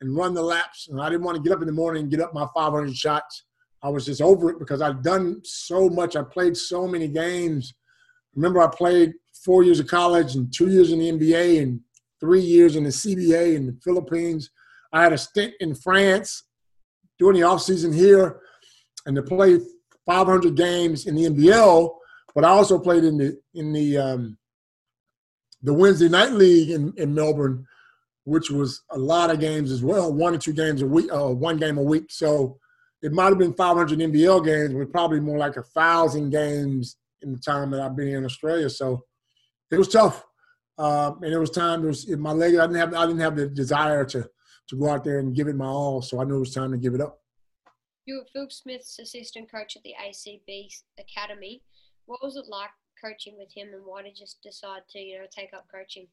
and 0.00 0.16
run 0.16 0.32
the 0.32 0.42
laps. 0.42 0.88
And 0.88 1.02
I 1.02 1.10
didn't 1.10 1.24
want 1.24 1.36
to 1.36 1.42
get 1.42 1.54
up 1.54 1.60
in 1.60 1.66
the 1.66 1.72
morning 1.72 2.02
and 2.02 2.10
get 2.10 2.20
up 2.20 2.32
my 2.32 2.46
500 2.54 2.96
shots. 2.96 3.44
I 3.82 3.90
was 3.90 4.06
just 4.06 4.22
over 4.22 4.48
it 4.48 4.58
because 4.58 4.80
I'd 4.80 5.02
done 5.02 5.42
so 5.44 5.90
much. 5.90 6.16
I 6.16 6.22
played 6.22 6.56
so 6.56 6.88
many 6.88 7.08
games. 7.08 7.74
Remember, 8.36 8.60
I 8.62 8.68
played 8.68 9.14
four 9.44 9.62
years 9.62 9.80
of 9.80 9.86
college 9.86 10.34
and 10.34 10.52
two 10.52 10.68
years 10.68 10.92
in 10.92 10.98
the 10.98 11.10
NBA 11.10 11.62
and 11.62 11.80
three 12.20 12.40
years 12.40 12.76
in 12.76 12.84
the 12.84 12.90
CBA 12.90 13.56
in 13.56 13.66
the 13.66 13.78
Philippines. 13.82 14.50
I 14.92 15.02
had 15.02 15.12
a 15.12 15.18
stint 15.18 15.54
in 15.60 15.74
France 15.74 16.44
during 17.18 17.40
the 17.40 17.46
offseason 17.46 17.94
here 17.94 18.40
and 19.06 19.16
to 19.16 19.22
play 19.22 19.58
500 20.04 20.54
games 20.56 21.06
in 21.06 21.14
the 21.14 21.24
NBL, 21.24 21.90
but 22.34 22.44
I 22.44 22.48
also 22.48 22.78
played 22.78 23.04
in 23.04 23.16
the 23.16 23.38
in 23.54 23.72
the 23.72 23.96
um, 23.96 24.38
the 25.62 25.72
Wednesday 25.72 26.08
night 26.08 26.32
league 26.32 26.70
in, 26.70 26.92
in 26.96 27.14
Melbourne, 27.14 27.66
which 28.24 28.50
was 28.50 28.82
a 28.90 28.98
lot 28.98 29.30
of 29.30 29.40
games 29.40 29.72
as 29.72 29.82
well, 29.82 30.12
one 30.12 30.34
or 30.34 30.38
two 30.38 30.52
games 30.52 30.82
a 30.82 30.86
week, 30.86 31.12
uh, 31.12 31.28
one 31.28 31.56
game 31.56 31.78
a 31.78 31.82
week. 31.82 32.04
So 32.10 32.58
it 33.02 33.12
might 33.12 33.30
have 33.30 33.38
been 33.38 33.54
500 33.54 33.98
NBL 33.98 34.44
games, 34.44 34.74
but 34.74 34.92
probably 34.92 35.20
more 35.20 35.38
like 35.38 35.56
a 35.56 35.62
thousand 35.62 36.30
games 36.30 36.96
in 37.22 37.32
the 37.32 37.38
time 37.38 37.70
that 37.70 37.80
I've 37.80 37.96
been 37.96 38.08
in 38.08 38.24
Australia. 38.24 38.70
So 38.70 39.04
it 39.70 39.78
was 39.78 39.88
tough, 39.88 40.24
uh, 40.78 41.12
and 41.22 41.32
it 41.32 41.38
was 41.38 41.50
time. 41.50 41.84
It 41.84 41.88
was 41.88 42.08
my 42.08 42.32
leg. 42.32 42.56
I 42.56 42.66
didn't 42.66 42.76
have. 42.76 42.94
I 42.94 43.06
didn't 43.06 43.20
have 43.20 43.36
the 43.36 43.48
desire 43.48 44.04
to 44.06 44.28
to 44.68 44.76
go 44.76 44.88
out 44.88 45.04
there 45.04 45.18
and 45.18 45.34
give 45.34 45.48
it 45.48 45.56
my 45.56 45.66
all. 45.66 46.02
So 46.02 46.20
I 46.20 46.24
knew 46.24 46.36
it 46.36 46.40
was 46.40 46.54
time 46.54 46.72
to 46.72 46.78
give 46.78 46.94
it 46.94 47.00
up. 47.00 47.20
You 48.04 48.16
were 48.16 48.26
Phil 48.32 48.48
Smyth's 48.50 48.98
assistant 48.98 49.50
coach 49.50 49.76
at 49.76 49.82
the 49.82 49.94
ACB 50.00 50.68
Academy. 50.98 51.62
What 52.06 52.20
was 52.22 52.36
it 52.36 52.46
like 52.48 52.70
coaching 53.02 53.36
with 53.36 53.48
him, 53.54 53.68
and 53.74 53.82
why 53.84 54.02
did 54.02 54.18
you 54.18 54.26
decide 54.42 54.82
to 54.90 54.98
you 54.98 55.18
know 55.18 55.26
take 55.30 55.52
up 55.54 55.66
coaching? 55.72 56.06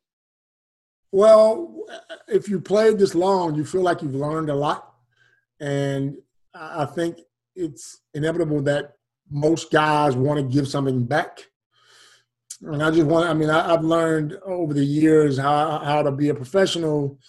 Well, 1.11 1.85
if 2.27 2.49
you 2.49 2.59
played 2.59 2.97
this 2.97 3.13
long, 3.13 3.53
you 3.53 3.63
feel 3.63 3.83
like 3.83 4.01
you've 4.01 4.15
learned 4.15 4.49
a 4.49 4.55
lot, 4.55 4.91
and 5.59 6.17
I 6.55 6.85
think 6.85 7.19
it's 7.55 8.01
inevitable 8.13 8.61
that 8.63 8.93
most 9.29 9.71
guys 9.71 10.15
want 10.15 10.39
to 10.39 10.55
give 10.55 10.67
something 10.67 11.05
back. 11.05 11.49
And 12.61 12.81
I 12.81 12.91
just 12.91 13.07
want, 13.07 13.29
I 13.29 13.33
mean, 13.33 13.49
I, 13.49 13.69
have 13.69 13.83
learned 13.83 14.37
over 14.45 14.73
the 14.73 14.85
years 14.85 15.37
how, 15.37 15.79
how 15.79 16.01
to 16.01 16.11
be 16.11 16.29
a 16.29 16.35
professional 16.35 17.19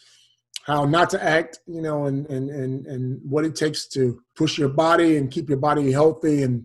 how 0.64 0.86
not 0.86 1.10
to 1.10 1.22
act, 1.22 1.60
you 1.66 1.82
know, 1.82 2.06
and 2.06 2.26
and 2.28 2.50
and 2.50 2.86
and 2.86 3.20
what 3.22 3.44
it 3.44 3.54
takes 3.54 3.86
to 3.88 4.22
push 4.34 4.58
your 4.58 4.70
body 4.70 5.18
and 5.18 5.30
keep 5.30 5.48
your 5.48 5.58
body 5.58 5.92
healthy. 5.92 6.42
And 6.42 6.64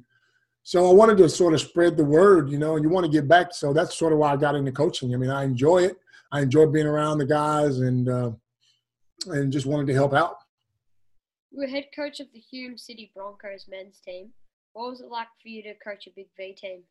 so 0.63 0.89
I 0.89 0.94
wanted 0.94 1.18
to 1.18 1.28
sort 1.28 1.54
of 1.54 1.60
spread 1.60 1.98
the 1.98 2.06
word, 2.06 2.50
you 2.50 2.58
know, 2.58 2.76
and 2.76 2.84
you 2.84 2.89
want 2.89 3.06
to 3.06 3.12
get 3.12 3.28
back. 3.28 3.54
So 3.54 3.74
that's 3.74 3.98
sort 3.98 4.13
of 4.13 4.20
why 4.20 4.32
I 4.32 4.38
got 4.38 4.56
into 4.56 4.72
coaching. 4.72 5.13
I 5.13 5.18
mean, 5.18 5.30
I 5.30 5.44
enjoy 5.44 5.84
it. 5.84 5.98
I 6.32 6.42
enjoy 6.42 6.68
being 6.68 6.86
around 6.86 7.18
the 7.18 7.26
guys 7.26 7.80
and 7.80 8.08
uh, 8.08 8.32
and 9.28 9.52
just 9.52 9.65
wanted 9.65 9.88
to 9.88 9.94
help 9.94 10.13
out. 10.13 10.38
You 11.52 11.60
were 11.60 11.68
head 11.68 11.88
coach 11.94 12.22
of 12.22 12.28
the 12.34 12.39
Hume 12.39 12.78
City 12.78 13.12
Broncos 13.13 13.65
men's 13.68 14.00
team. 14.00 14.30
What 14.74 14.92
was 14.92 15.02
it 15.02 15.10
like 15.10 15.28
for 15.42 15.50
you 15.50 15.64
to 15.64 15.74
coach 15.76 16.08
a 16.08 16.12
big 16.16 16.28
V 16.38 16.54
team? 16.54 16.84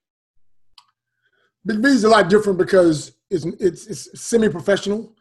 Big 1.65 1.79
V 1.79 1.89
is 1.89 2.05
a 2.05 2.09
lot 2.09 2.29
different 2.29 2.59
because 2.59 3.13
it's 3.31 3.45
it's, 3.61 3.87
it's 3.87 4.21
semi-professional. 4.21 5.15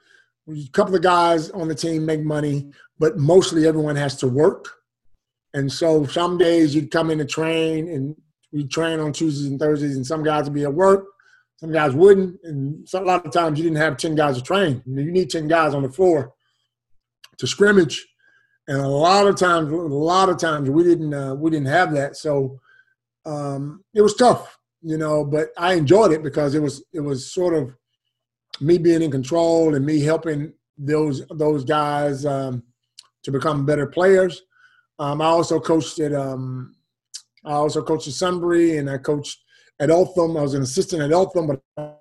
A 0.50 0.67
couple 0.72 0.96
of 0.96 1.02
guys 1.02 1.50
on 1.52 1.67
the 1.67 1.76
team 1.76 2.06
make 2.06 2.22
money, 2.22 2.72
but 3.00 3.17
mostly 3.17 3.67
everyone 3.67 3.96
has 3.96 4.15
to 4.17 4.28
work. 4.28 4.70
And 5.54 5.72
so 5.72 6.06
some 6.06 6.38
days 6.38 6.74
you'd 6.74 6.91
come 6.91 7.12
in 7.12 7.17
to 7.17 7.26
train 7.26 7.89
and 7.89 8.15
we 8.54 8.65
train 8.65 9.00
on 9.00 9.12
Tuesdays 9.12 9.48
and 9.48 9.60
Thursdays, 9.60 9.98
and 9.98 10.08
some 10.08 10.24
guys 10.24 10.46
would 10.46 10.54
be 10.54 10.63
at 10.63 10.74
work, 10.74 11.06
some 11.58 11.72
guys 11.72 11.93
wouldn't, 11.93 12.39
and 12.43 12.88
a 12.93 13.02
lot 13.02 13.26
of 13.26 13.34
times 13.34 13.60
you 13.60 13.63
didn't 13.63 13.78
have 13.78 13.98
ten 13.98 14.15
guys 14.15 14.38
to 14.38 14.41
train. 14.41 14.82
You, 14.86 15.02
you 15.04 15.12
need 15.12 15.30
ten 15.30 15.48
guys 15.48 15.74
on 15.74 15.84
the 15.84 15.91
floor 15.91 16.34
to 17.39 17.48
scrimmage, 17.48 18.08
and 18.67 18.80
a 18.80 18.88
lot 18.88 19.27
of 19.27 19.38
times, 19.38 19.71
a 19.71 19.75
lot 19.75 20.30
of 20.30 20.38
times 20.38 20.69
we 20.69 20.84
didn't 20.84 21.13
uh, 21.13 21.34
we 21.36 21.49
didn't 21.49 21.67
have 21.67 21.93
that. 21.93 22.17
So 22.17 22.60
um, 23.25 23.84
it 23.93 24.01
was 24.01 24.15
tough, 24.15 24.58
you 24.82 24.97
know. 24.97 25.23
But 25.23 25.49
I 25.58 25.73
enjoyed 25.73 26.12
it 26.12 26.23
because 26.23 26.53
it 26.53 26.62
was 26.62 26.84
it 26.93 26.99
was 26.99 27.32
sort 27.32 27.53
of 27.53 27.73
me 28.60 28.77
being 28.77 29.01
in 29.01 29.12
control 29.12 29.75
and 29.75 29.86
me 29.86 30.01
helping 30.01 30.53
those 30.77 31.25
those 31.30 31.63
guys 31.63 32.25
um, 32.25 32.63
to 33.23 33.32
become 33.32 33.65
better 33.65 33.88
players. 33.88 34.43
Um, 34.99 35.21
I 35.21 35.25
also 35.25 35.60
coached 35.60 35.99
at 35.99 36.13
um, 36.13 36.75
I 37.45 37.53
also 37.53 37.82
coached 37.82 38.08
at 38.08 38.13
Sunbury 38.13 38.77
and 38.77 38.89
I 38.89 38.97
coached 38.97 39.39
at 39.80 39.89
Eltham. 39.89 40.36
I 40.36 40.41
was 40.41 40.56
an 40.56 40.63
assistant 40.63 41.01
at 41.01 41.12
Eltham, 41.12 41.47
but 41.47 41.62
I 41.77 41.93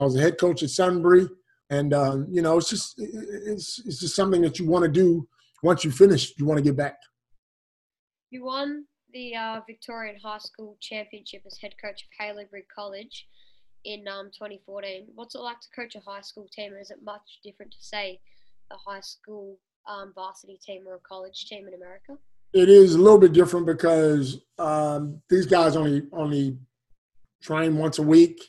was 0.00 0.16
a 0.16 0.20
head 0.20 0.38
coach 0.38 0.62
at 0.62 0.70
Sunbury. 0.70 1.28
And 1.68 1.92
um, 1.92 2.26
you 2.30 2.40
know, 2.40 2.56
it's 2.56 2.70
just 2.70 2.94
it's 2.98 3.82
it's 3.84 4.00
just 4.00 4.16
something 4.16 4.40
that 4.40 4.58
you 4.58 4.66
want 4.66 4.84
to 4.84 4.90
do 4.90 5.28
once 5.62 5.84
you 5.84 5.90
finish. 5.90 6.32
You 6.38 6.46
want 6.46 6.58
to 6.58 6.64
get 6.64 6.76
back. 6.76 6.98
You 8.30 8.44
won 8.44 8.84
the 9.12 9.34
uh, 9.34 9.60
Victorian 9.66 10.16
High 10.22 10.38
School 10.38 10.76
Championship 10.80 11.42
as 11.46 11.58
head 11.60 11.74
coach 11.82 12.02
of 12.04 12.08
Haileybury 12.26 12.64
College 12.74 13.26
in 13.84 14.06
um, 14.08 14.26
2014. 14.26 15.08
What's 15.14 15.34
it 15.34 15.40
like 15.40 15.60
to 15.60 15.68
coach 15.74 15.94
a 15.94 16.00
high 16.00 16.20
school 16.20 16.48
team? 16.52 16.74
Is 16.74 16.90
it 16.90 16.98
much 17.02 17.40
different 17.42 17.72
to 17.72 17.78
say 17.80 18.20
a 18.70 18.76
high 18.76 19.00
school 19.00 19.58
um, 19.88 20.12
varsity 20.14 20.58
team 20.64 20.84
or 20.86 20.96
a 20.96 21.00
college 21.00 21.46
team 21.46 21.66
in 21.66 21.74
America? 21.74 22.18
It 22.52 22.68
is 22.68 22.94
a 22.94 22.98
little 22.98 23.18
bit 23.18 23.32
different 23.32 23.66
because 23.66 24.40
um, 24.58 25.20
these 25.28 25.46
guys 25.46 25.76
only 25.76 26.06
only 26.12 26.58
train 27.42 27.76
once 27.76 27.98
a 27.98 28.02
week, 28.02 28.42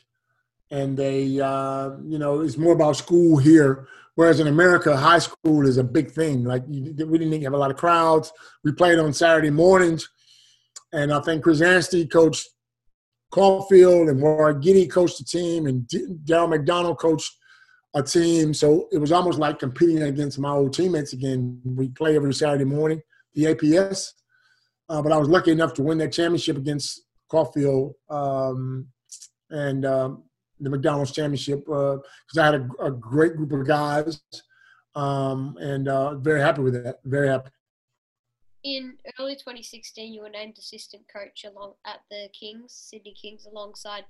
and 0.70 0.96
they 0.96 1.40
uh, 1.40 1.90
you 2.04 2.18
know 2.18 2.40
it's 2.40 2.56
more 2.56 2.74
about 2.74 2.96
school 2.96 3.36
here. 3.36 3.86
Whereas 4.16 4.40
in 4.40 4.48
America, 4.48 4.96
high 4.96 5.20
school 5.20 5.66
is 5.66 5.78
a 5.78 5.84
big 5.84 6.10
thing. 6.10 6.44
Like 6.44 6.64
we 6.66 6.80
didn't 6.92 7.42
have 7.42 7.54
a 7.54 7.58
lot 7.58 7.70
of 7.70 7.76
crowds. 7.76 8.32
We 8.64 8.72
played 8.72 8.98
on 8.98 9.12
Saturday 9.12 9.50
mornings, 9.50 10.08
and 10.92 11.12
I 11.12 11.20
think 11.20 11.42
Chris 11.42 11.62
Anstey 11.62 12.06
coached 12.06 12.46
Caulfield 13.30 14.08
and 14.08 14.20
Warren 14.20 14.60
Guinea 14.60 14.86
coached 14.88 15.18
the 15.18 15.24
team, 15.24 15.66
and 15.66 15.88
Daryl 16.24 16.50
McDonald 16.50 16.98
coached 16.98 17.32
a 17.94 18.02
team. 18.02 18.52
So 18.54 18.88
it 18.92 18.98
was 18.98 19.12
almost 19.12 19.38
like 19.38 19.58
competing 19.58 20.02
against 20.02 20.38
my 20.38 20.50
old 20.50 20.74
teammates 20.74 21.12
again. 21.12 21.60
We 21.64 21.88
play 21.88 22.16
every 22.16 22.34
Saturday 22.34 22.64
morning, 22.64 23.00
the 23.34 23.54
APS. 23.54 24.12
Uh, 24.88 25.00
but 25.00 25.12
I 25.12 25.16
was 25.16 25.28
lucky 25.28 25.52
enough 25.52 25.72
to 25.74 25.82
win 25.82 25.98
that 25.98 26.12
championship 26.12 26.56
against 26.56 27.02
Caulfield 27.28 27.94
um, 28.08 28.88
and 29.48 29.84
um, 29.86 30.24
the 30.60 30.70
McDonald's 30.70 31.12
championship 31.12 31.64
because 31.64 32.00
uh, 32.36 32.40
I 32.40 32.44
had 32.44 32.54
a, 32.54 32.84
a, 32.86 32.90
great 32.90 33.36
group 33.36 33.52
of 33.52 33.66
guys 33.66 34.20
um, 34.94 35.56
and 35.60 35.88
uh, 35.88 36.14
very 36.16 36.40
happy 36.40 36.62
with 36.62 36.84
that. 36.84 36.98
Very 37.04 37.28
happy. 37.28 37.50
In 38.62 38.98
early 39.18 39.36
2016, 39.36 40.12
you 40.12 40.22
were 40.22 40.28
named 40.28 40.56
assistant 40.58 41.04
coach 41.10 41.44
along 41.44 41.74
at 41.86 42.00
the 42.10 42.28
Kings, 42.38 42.72
Sydney 42.74 43.14
Kings, 43.20 43.46
alongside 43.46 44.04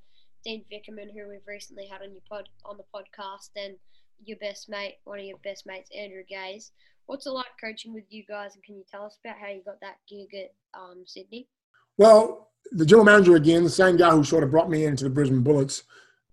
Dean 0.45 0.65
Vickerman, 0.73 1.13
who 1.13 1.29
we've 1.29 1.47
recently 1.47 1.87
had 1.87 2.03
on 2.03 2.11
your 2.11 2.23
pod 2.29 2.49
on 2.65 2.77
the 2.77 2.85
podcast, 2.93 3.51
and 3.57 3.77
your 4.25 4.39
best 4.39 4.69
mate, 4.69 4.97
one 5.05 5.21
of 5.21 5.25
your 5.25 5.39
best 5.45 5.67
mates, 5.67 5.91
Andrew 5.97 6.25
Gaze. 6.29 6.73
What's 7.07 7.27
it 7.27 7.31
like 7.31 7.47
coaching 7.63 7.95
with 7.95 8.05
you 8.11 8.25
guys, 8.29 8.55
and 8.55 8.65
can 8.65 8.77
you 8.77 8.85
tell 8.91 9.05
us 9.05 9.19
about 9.25 9.39
how 9.39 9.49
you 9.49 9.63
got 9.65 9.81
that 9.83 9.99
gig 10.09 10.35
at 10.35 10.55
um, 10.79 11.05
Sydney? 11.07 11.49
Well, 11.97 12.51
the 12.73 12.87
general 12.87 13.05
manager 13.05 13.37
again, 13.37 13.63
the 13.63 13.71
same 13.71 13.97
guy 13.97 14.11
who 14.11 14.25
sort 14.25 14.45
of 14.45 14.51
brought 14.51 14.71
me 14.71 14.85
into 14.85 15.05
the 15.05 15.11
Brisbane 15.11 15.43
Bullets, 15.43 15.85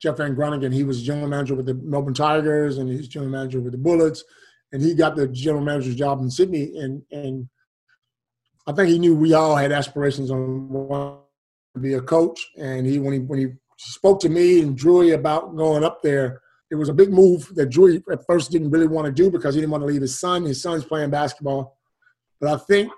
Jeff 0.02 0.18
Van 0.18 0.36
Groningen. 0.36 0.72
He 0.72 0.84
was 0.84 1.04
general 1.04 1.28
manager 1.28 1.56
with 1.56 1.66
the 1.66 1.74
Melbourne 1.74 2.14
Tigers, 2.14 2.78
and 2.78 2.90
he's 2.90 3.08
general 3.08 3.32
manager 3.32 3.60
with 3.60 3.72
the 3.72 3.78
Bullets, 3.78 4.24
and 4.72 4.82
he 4.82 4.94
got 4.94 5.16
the 5.16 5.28
general 5.28 5.64
manager's 5.64 5.96
job 5.96 6.22
in 6.22 6.30
Sydney, 6.30 6.78
and 6.78 7.02
and 7.12 7.50
I 8.68 8.74
think 8.74 8.90
he 8.90 9.00
knew 9.00 9.16
we 9.16 9.34
all 9.34 9.56
had 9.56 9.72
aspirations 9.72 10.30
on 10.30 10.70
wanting 10.70 11.20
to 11.76 11.82
be 11.82 11.94
a 11.94 12.02
coach. 12.02 12.46
And 12.58 12.86
he 12.86 13.00
when 13.00 13.14
he 13.14 13.20
when 13.20 13.40
he 13.40 13.48
spoke 13.78 14.20
to 14.22 14.30
me 14.30 14.62
and 14.62 14.78
Drewy 14.78 15.14
about 15.14 15.56
going 15.56 15.84
up 15.84 16.02
there, 16.04 16.42
it 16.70 16.76
was 16.76 16.90
a 16.90 16.94
big 16.94 17.12
move 17.12 17.54
that 17.56 17.70
Drewy 17.70 18.02
at 18.12 18.26
first 18.28 18.52
didn't 18.52 18.72
really 18.72 18.88
want 18.88 19.06
to 19.06 19.12
do 19.12 19.32
because 19.32 19.56
he 19.56 19.62
didn't 19.62 19.72
want 19.72 19.84
to 19.84 19.88
leave 19.88 20.02
his 20.02 20.20
son. 20.20 20.44
His 20.44 20.62
son's 20.62 20.84
playing 20.84 21.12
basketball. 21.12 21.78
But 22.42 22.54
I 22.54 22.58
think 22.58 22.92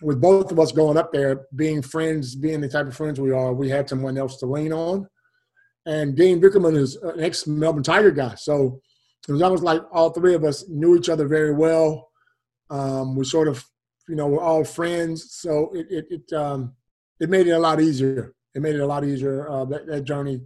with 0.00 0.20
both 0.20 0.52
of 0.52 0.60
us 0.60 0.72
going 0.72 0.96
up 0.96 1.12
there, 1.12 1.46
being 1.56 1.82
friends, 1.82 2.34
being 2.36 2.60
the 2.60 2.68
type 2.68 2.86
of 2.86 2.96
friends 2.96 3.20
we 3.20 3.32
are, 3.32 3.52
we 3.52 3.68
had 3.68 3.88
someone 3.88 4.16
else 4.16 4.38
to 4.38 4.46
lean 4.46 4.72
on. 4.72 5.08
And 5.86 6.16
Dean 6.16 6.40
Vickerman 6.40 6.76
is 6.76 6.96
an 6.96 7.20
ex 7.20 7.46
Melbourne 7.46 7.82
Tiger 7.82 8.10
guy. 8.10 8.34
So 8.34 8.80
it 9.28 9.32
was 9.32 9.42
almost 9.42 9.62
like 9.62 9.82
all 9.92 10.10
three 10.10 10.34
of 10.34 10.44
us 10.44 10.68
knew 10.68 10.96
each 10.96 11.08
other 11.08 11.26
very 11.26 11.54
well. 11.54 12.10
Um, 12.68 13.16
we 13.16 13.24
sort 13.24 13.48
of 13.48 13.64
you 14.10 14.16
know, 14.16 14.26
we're 14.26 14.42
all 14.42 14.64
friends. 14.64 15.34
So 15.34 15.70
it 15.72 15.86
it 15.88 16.06
it, 16.10 16.36
um, 16.36 16.74
it 17.20 17.30
made 17.30 17.46
it 17.46 17.52
a 17.52 17.58
lot 17.58 17.80
easier. 17.80 18.34
It 18.54 18.60
made 18.60 18.74
it 18.74 18.80
a 18.80 18.86
lot 18.86 19.04
easier 19.04 19.48
uh, 19.48 19.64
that, 19.66 19.86
that 19.86 20.02
journey 20.02 20.40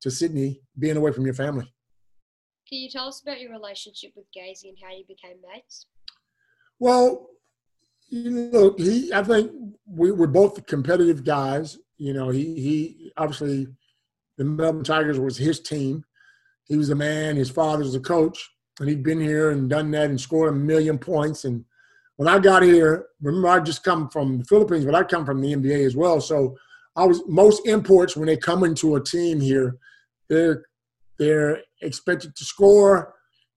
to 0.00 0.10
Sydney, 0.10 0.62
being 0.78 0.96
away 0.96 1.12
from 1.12 1.26
your 1.26 1.34
family. 1.34 1.70
Can 2.66 2.78
you 2.78 2.88
tell 2.88 3.08
us 3.08 3.20
about 3.20 3.38
your 3.38 3.52
relationship 3.52 4.12
with 4.16 4.24
Gazy 4.34 4.70
and 4.70 4.78
how 4.82 4.96
you 4.96 5.04
became 5.06 5.36
mates? 5.52 5.86
Well, 6.78 7.28
you 8.08 8.30
know, 8.30 8.74
he. 8.78 9.12
I 9.12 9.22
think 9.22 9.52
we 9.86 10.10
were 10.10 10.26
both 10.26 10.66
competitive 10.66 11.22
guys. 11.22 11.78
You 11.98 12.14
know, 12.14 12.30
he 12.30 12.54
he 12.54 13.12
obviously 13.18 13.68
the 14.38 14.44
Melbourne 14.44 14.84
Tigers 14.84 15.18
was 15.18 15.36
his 15.36 15.60
team. 15.60 16.04
He 16.64 16.76
was 16.76 16.90
a 16.90 16.94
man. 16.94 17.36
His 17.36 17.50
father 17.50 17.82
was 17.82 17.94
a 17.94 18.00
coach, 18.00 18.50
and 18.80 18.88
he'd 18.88 19.02
been 19.02 19.20
here 19.20 19.50
and 19.50 19.68
done 19.68 19.90
that 19.92 20.10
and 20.10 20.20
scored 20.20 20.52
a 20.52 20.56
million 20.56 20.98
points 20.98 21.44
and 21.44 21.64
when 22.16 22.32
I 22.32 22.38
got 22.38 22.62
here, 22.62 23.06
remember 23.20 23.48
I 23.48 23.60
just 23.60 23.82
come 23.82 24.08
from 24.08 24.38
the 24.38 24.44
Philippines, 24.44 24.84
but 24.84 24.94
I 24.94 25.02
come 25.02 25.24
from 25.24 25.40
the 25.40 25.54
NBA 25.54 25.84
as 25.84 25.96
well. 25.96 26.20
So 26.20 26.56
I 26.94 27.04
was 27.04 27.22
most 27.26 27.66
imports 27.66 28.16
when 28.16 28.26
they 28.26 28.36
come 28.36 28.64
into 28.64 28.96
a 28.96 29.02
team 29.02 29.40
here, 29.40 29.76
they're 30.28 30.64
they're 31.18 31.62
expected 31.80 32.36
to 32.36 32.44
score, 32.44 33.14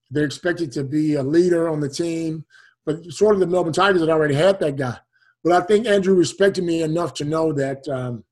they're 0.10 0.26
expected 0.26 0.72
to 0.74 0.84
be 0.84 1.16
a 1.16 1.24
leader 1.24 1.70
on 1.70 1.80
the 1.80 1.90
team. 1.90 2.46
But 2.86 3.04
sort 3.12 3.34
of 3.34 3.40
the 3.40 3.48
Melbourne 3.48 3.74
Tigers 3.74 4.02
had 4.02 4.10
already 4.10 4.36
had 4.36 4.60
that 4.60 4.78
guy. 4.78 4.98
But 5.44 5.54
I 5.54 5.66
think 5.66 5.86
Andrew 5.86 6.16
respected 6.16 6.64
me 6.64 6.82
enough 6.82 7.14
to 7.16 7.26
know 7.26 7.52
that 7.54 7.88
um, 7.88 8.24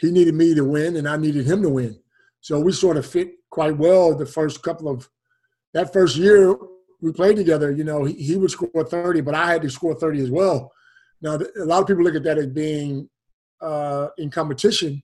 he 0.00 0.10
needed 0.10 0.34
me 0.34 0.54
to 0.54 0.64
win 0.64 0.96
and 0.96 1.08
I 1.08 1.16
needed 1.16 1.46
him 1.46 1.62
to 1.62 1.68
win. 1.68 1.98
So 2.40 2.60
we 2.60 2.72
sort 2.72 2.96
of 2.96 3.06
fit 3.06 3.30
quite 3.50 3.76
well 3.76 4.14
the 4.14 4.26
first 4.26 4.62
couple 4.62 4.88
of 4.88 5.08
that 5.74 5.92
first 5.92 6.16
year 6.16 6.56
we 7.00 7.12
played 7.12 7.36
together, 7.36 7.70
you 7.70 7.84
know, 7.84 8.04
he, 8.04 8.14
he 8.14 8.36
would 8.36 8.50
score 8.50 8.84
30, 8.84 9.20
but 9.20 9.34
I 9.34 9.52
had 9.52 9.62
to 9.62 9.70
score 9.70 9.94
30 9.94 10.20
as 10.20 10.30
well. 10.30 10.72
Now, 11.20 11.34
a 11.34 11.64
lot 11.64 11.82
of 11.82 11.86
people 11.86 12.02
look 12.02 12.14
at 12.14 12.24
that 12.24 12.38
as 12.38 12.46
being 12.46 13.08
uh, 13.60 14.08
in 14.18 14.30
competition, 14.30 15.02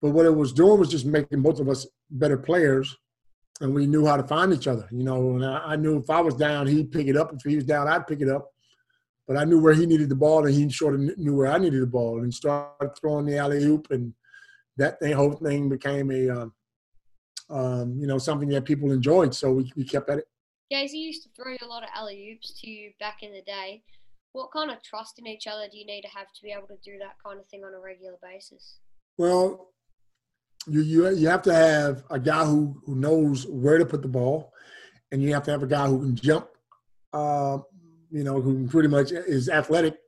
but 0.00 0.10
what 0.10 0.26
it 0.26 0.34
was 0.34 0.52
doing 0.52 0.78
was 0.78 0.90
just 0.90 1.06
making 1.06 1.42
both 1.42 1.60
of 1.60 1.68
us 1.68 1.86
better 2.10 2.36
players, 2.36 2.96
and 3.60 3.74
we 3.74 3.86
knew 3.86 4.06
how 4.06 4.16
to 4.16 4.22
find 4.22 4.52
each 4.52 4.66
other. 4.66 4.88
You 4.90 5.04
know, 5.04 5.34
and 5.34 5.44
I, 5.44 5.58
I 5.58 5.76
knew 5.76 5.98
if 5.98 6.08
I 6.08 6.20
was 6.20 6.34
down, 6.34 6.66
he'd 6.66 6.92
pick 6.92 7.08
it 7.08 7.16
up. 7.16 7.32
If 7.34 7.42
he 7.42 7.56
was 7.56 7.64
down, 7.64 7.88
I'd 7.88 8.06
pick 8.06 8.20
it 8.20 8.28
up. 8.28 8.50
But 9.28 9.36
I 9.36 9.44
knew 9.44 9.60
where 9.60 9.74
he 9.74 9.86
needed 9.86 10.08
the 10.08 10.16
ball, 10.16 10.46
and 10.46 10.54
he 10.54 10.70
sort 10.70 10.94
of 10.94 11.00
knew 11.18 11.34
where 11.34 11.52
I 11.52 11.58
needed 11.58 11.82
the 11.82 11.86
ball, 11.86 12.22
and 12.22 12.32
started 12.32 12.90
throwing 12.98 13.26
the 13.26 13.36
alley 13.36 13.62
oop, 13.64 13.88
and 13.90 14.14
that 14.80 14.98
thing, 14.98 15.12
whole 15.12 15.32
thing 15.32 15.68
became 15.68 16.10
a, 16.10 16.28
um, 16.28 16.52
um, 17.48 17.96
you 17.98 18.06
know, 18.06 18.18
something 18.18 18.48
that 18.50 18.64
people 18.64 18.90
enjoyed. 18.92 19.34
So 19.34 19.52
we, 19.52 19.72
we 19.76 19.84
kept 19.84 20.10
at 20.10 20.18
it. 20.18 20.24
Gazy 20.72 20.94
used 20.94 21.22
to 21.24 21.28
throw 21.36 21.54
a 21.62 21.66
lot 21.66 21.82
of 21.82 21.88
alley 21.94 22.32
oops 22.32 22.60
to 22.60 22.70
you 22.70 22.92
back 23.00 23.18
in 23.22 23.32
the 23.32 23.42
day. 23.42 23.82
What 24.32 24.52
kind 24.52 24.70
of 24.70 24.82
trust 24.82 25.18
in 25.18 25.26
each 25.26 25.46
other 25.46 25.66
do 25.70 25.76
you 25.76 25.86
need 25.86 26.02
to 26.02 26.08
have 26.08 26.28
to 26.32 26.42
be 26.42 26.52
able 26.52 26.68
to 26.68 26.78
do 26.84 26.98
that 26.98 27.16
kind 27.24 27.40
of 27.40 27.46
thing 27.46 27.64
on 27.64 27.74
a 27.74 27.80
regular 27.80 28.16
basis? 28.22 28.78
Well, 29.18 29.70
you 30.68 30.82
you 30.82 31.10
you 31.10 31.28
have 31.28 31.42
to 31.42 31.54
have 31.54 32.04
a 32.10 32.20
guy 32.20 32.44
who 32.44 32.80
who 32.86 32.94
knows 32.94 33.46
where 33.46 33.78
to 33.78 33.84
put 33.84 34.02
the 34.02 34.08
ball, 34.08 34.52
and 35.10 35.20
you 35.20 35.34
have 35.34 35.42
to 35.44 35.50
have 35.50 35.64
a 35.64 35.66
guy 35.66 35.88
who 35.88 35.98
can 35.98 36.14
jump. 36.14 36.46
Uh, 37.12 37.58
you 38.12 38.22
know, 38.22 38.40
who 38.40 38.68
pretty 38.68 38.88
much 38.88 39.10
is 39.10 39.48
athletic, 39.48 39.98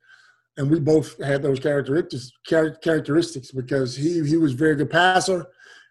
and 0.56 0.70
we 0.70 0.78
both 0.78 1.22
had 1.22 1.42
those 1.42 1.58
characteristics 1.58 2.30
characteristics 2.46 3.50
because 3.50 3.96
he 3.96 4.26
he 4.26 4.36
was 4.36 4.52
very 4.52 4.76
good 4.76 4.90
passer, 4.90 5.46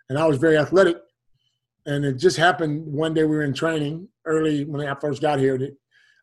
and 0.10 0.18
I 0.18 0.26
was 0.26 0.38
very 0.38 0.58
athletic, 0.58 0.98
and 1.86 2.06
it 2.06 2.18
just 2.18 2.38
happened 2.38 2.86
one 2.86 3.14
day 3.14 3.24
we 3.24 3.36
were 3.36 3.44
in 3.44 3.54
training 3.54 4.08
early 4.26 4.66
when 4.66 4.86
I 4.86 4.96
first 4.96 5.22
got 5.22 5.40
here. 5.40 5.58
That 5.58 5.76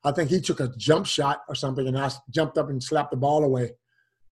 I 0.04 0.12
think 0.12 0.30
he 0.30 0.40
took 0.40 0.60
a 0.60 0.72
jump 0.76 1.06
shot 1.06 1.42
or 1.48 1.54
something, 1.54 1.86
and 1.86 1.98
I 1.98 2.10
jumped 2.30 2.58
up 2.58 2.70
and 2.70 2.82
slapped 2.82 3.10
the 3.10 3.16
ball 3.16 3.44
away. 3.44 3.72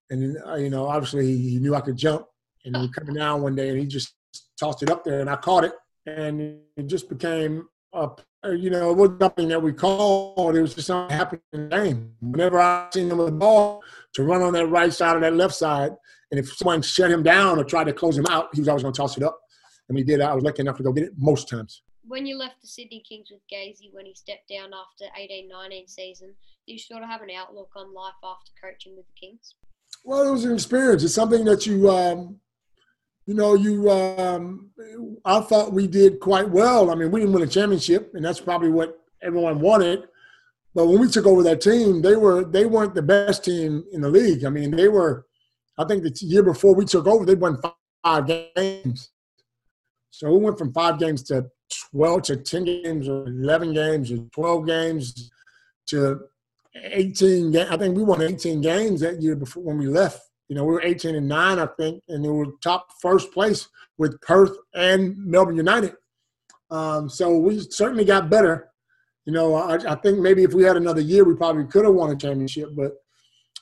And 0.09 0.37
uh, 0.47 0.55
you 0.55 0.69
know, 0.69 0.87
obviously 0.87 1.37
he 1.37 1.59
knew 1.59 1.75
I 1.75 1.81
could 1.81 1.97
jump, 1.97 2.25
and 2.63 2.77
he 2.77 2.89
coming 2.89 3.15
down 3.15 3.41
one 3.41 3.55
day, 3.55 3.69
and 3.69 3.79
he 3.79 3.85
just 3.85 4.13
tossed 4.57 4.83
it 4.83 4.89
up 4.89 5.03
there, 5.03 5.19
and 5.19 5.29
I 5.29 5.35
caught 5.35 5.65
it, 5.65 5.73
and 6.05 6.59
it 6.77 6.87
just 6.87 7.09
became 7.09 7.67
a 7.91 8.09
you 8.53 8.69
know, 8.69 8.91
it 8.91 8.97
wasn't 8.97 9.21
something 9.21 9.47
that 9.49 9.61
we 9.61 9.73
called. 9.73 10.55
It 10.55 10.61
was 10.61 10.75
just 10.75 10.87
something 10.87 11.15
happening 11.15 11.41
in 11.53 11.69
the 11.69 11.75
game. 11.75 12.13
Whenever 12.21 12.59
I 12.59 12.87
seen 12.93 13.09
him 13.09 13.17
with 13.17 13.27
the 13.27 13.31
ball 13.33 13.83
to 14.17 14.23
run 14.23 14.41
on 14.41 14.51
that 14.53 14.65
right 14.65 14.91
side 14.91 15.15
or 15.15 15.19
that 15.19 15.35
left 15.35 15.53
side, 15.53 15.91
and 16.31 16.39
if 16.39 16.51
someone 16.53 16.81
shut 16.81 17.11
him 17.11 17.21
down 17.21 17.59
or 17.59 17.63
tried 17.63 17.83
to 17.83 17.93
close 17.93 18.17
him 18.17 18.25
out, 18.25 18.49
he 18.51 18.59
was 18.59 18.67
always 18.67 18.81
going 18.81 18.93
to 18.93 18.97
toss 18.97 19.15
it 19.15 19.21
up. 19.21 19.39
And 19.87 19.95
when 19.95 20.03
he 20.03 20.11
did, 20.11 20.21
I 20.21 20.33
was 20.33 20.43
lucky 20.43 20.61
enough 20.61 20.77
to 20.77 20.83
go 20.83 20.91
get 20.91 21.03
it 21.03 21.13
most 21.19 21.47
times. 21.47 21.83
When 22.03 22.25
you 22.25 22.35
left 22.35 22.59
the 22.59 22.67
Sydney 22.67 23.03
Kings 23.07 23.27
with 23.29 23.41
Gazy, 23.53 23.93
when 23.93 24.07
he 24.07 24.15
stepped 24.15 24.49
down 24.49 24.71
after 24.73 25.05
18-19 25.21 25.87
season, 25.87 26.33
do 26.65 26.73
you 26.73 26.79
sort 26.79 27.03
of 27.03 27.09
have 27.09 27.21
an 27.21 27.29
outlook 27.29 27.69
on 27.75 27.93
life 27.93 28.15
after 28.23 28.51
coaching 28.59 28.95
with 28.95 29.05
the 29.05 29.13
Kings? 29.13 29.53
Well, 30.03 30.27
it 30.27 30.31
was 30.31 30.43
an 30.43 30.53
experience. 30.53 31.03
It's 31.03 31.13
something 31.13 31.45
that 31.45 31.67
you 31.67 31.87
um, 31.91 32.39
you 33.27 33.35
know, 33.35 33.53
you 33.53 33.91
um, 33.91 34.71
I 35.25 35.41
thought 35.41 35.73
we 35.73 35.85
did 35.85 36.19
quite 36.19 36.49
well. 36.49 36.89
I 36.89 36.95
mean, 36.95 37.11
we 37.11 37.19
didn't 37.19 37.35
win 37.35 37.43
a 37.43 37.47
championship, 37.47 38.15
and 38.15 38.25
that's 38.25 38.39
probably 38.39 38.69
what 38.69 38.99
everyone 39.21 39.59
wanted. 39.59 40.07
But 40.77 40.85
when 40.85 40.99
we 40.99 41.07
took 41.07 41.25
over 41.25 41.41
that 41.41 41.59
team, 41.59 42.03
they 42.03 42.15
were 42.15 42.45
they 42.45 42.67
weren't 42.67 42.93
the 42.93 43.01
best 43.01 43.43
team 43.43 43.83
in 43.91 44.01
the 44.01 44.09
league. 44.09 44.45
I 44.45 44.49
mean, 44.49 44.69
they 44.69 44.87
were. 44.87 45.25
I 45.75 45.85
think 45.85 46.03
the 46.03 46.15
year 46.21 46.43
before 46.43 46.75
we 46.75 46.85
took 46.85 47.07
over, 47.07 47.25
they 47.25 47.33
won 47.33 47.59
five 48.03 48.27
games. 48.27 49.09
So 50.11 50.31
we 50.31 50.37
went 50.37 50.59
from 50.59 50.71
five 50.73 50.99
games 50.99 51.23
to 51.23 51.47
twelve 51.91 52.21
to 52.23 52.37
ten 52.37 52.63
games, 52.65 53.09
or 53.09 53.25
eleven 53.25 53.73
games, 53.73 54.11
or 54.11 54.17
twelve 54.31 54.67
games 54.67 55.31
to 55.87 56.19
eighteen. 56.75 57.57
I 57.57 57.75
think 57.75 57.97
we 57.97 58.03
won 58.03 58.21
eighteen 58.21 58.61
games 58.61 59.01
that 59.01 59.19
year 59.19 59.35
before 59.35 59.63
when 59.63 59.79
we 59.79 59.87
left. 59.87 60.21
You 60.47 60.57
know, 60.57 60.63
we 60.63 60.73
were 60.73 60.81
18 60.81 61.13
and 61.13 61.27
9, 61.27 61.59
I 61.59 61.65
think, 61.77 62.01
and 62.07 62.23
we 62.23 62.29
were 62.29 62.45
top 62.63 62.87
first 63.01 63.33
place 63.33 63.67
with 63.97 64.21
Perth 64.21 64.55
and 64.73 65.17
Melbourne 65.17 65.57
United. 65.57 65.95
Um, 66.69 67.09
so 67.09 67.37
we 67.37 67.67
certainly 67.69 68.05
got 68.05 68.29
better. 68.29 68.69
You 69.27 69.33
know, 69.33 69.55
I, 69.55 69.75
I, 69.75 69.95
think 69.95 70.19
maybe 70.19 70.43
if 70.43 70.53
we 70.53 70.63
had 70.63 70.77
another 70.77 71.01
year, 71.01 71.25
we 71.25 71.35
probably 71.35 71.65
could 71.65 71.83
have 71.83 71.93
won 71.93 72.11
a 72.11 72.15
championship. 72.15 72.69
But 72.73 72.93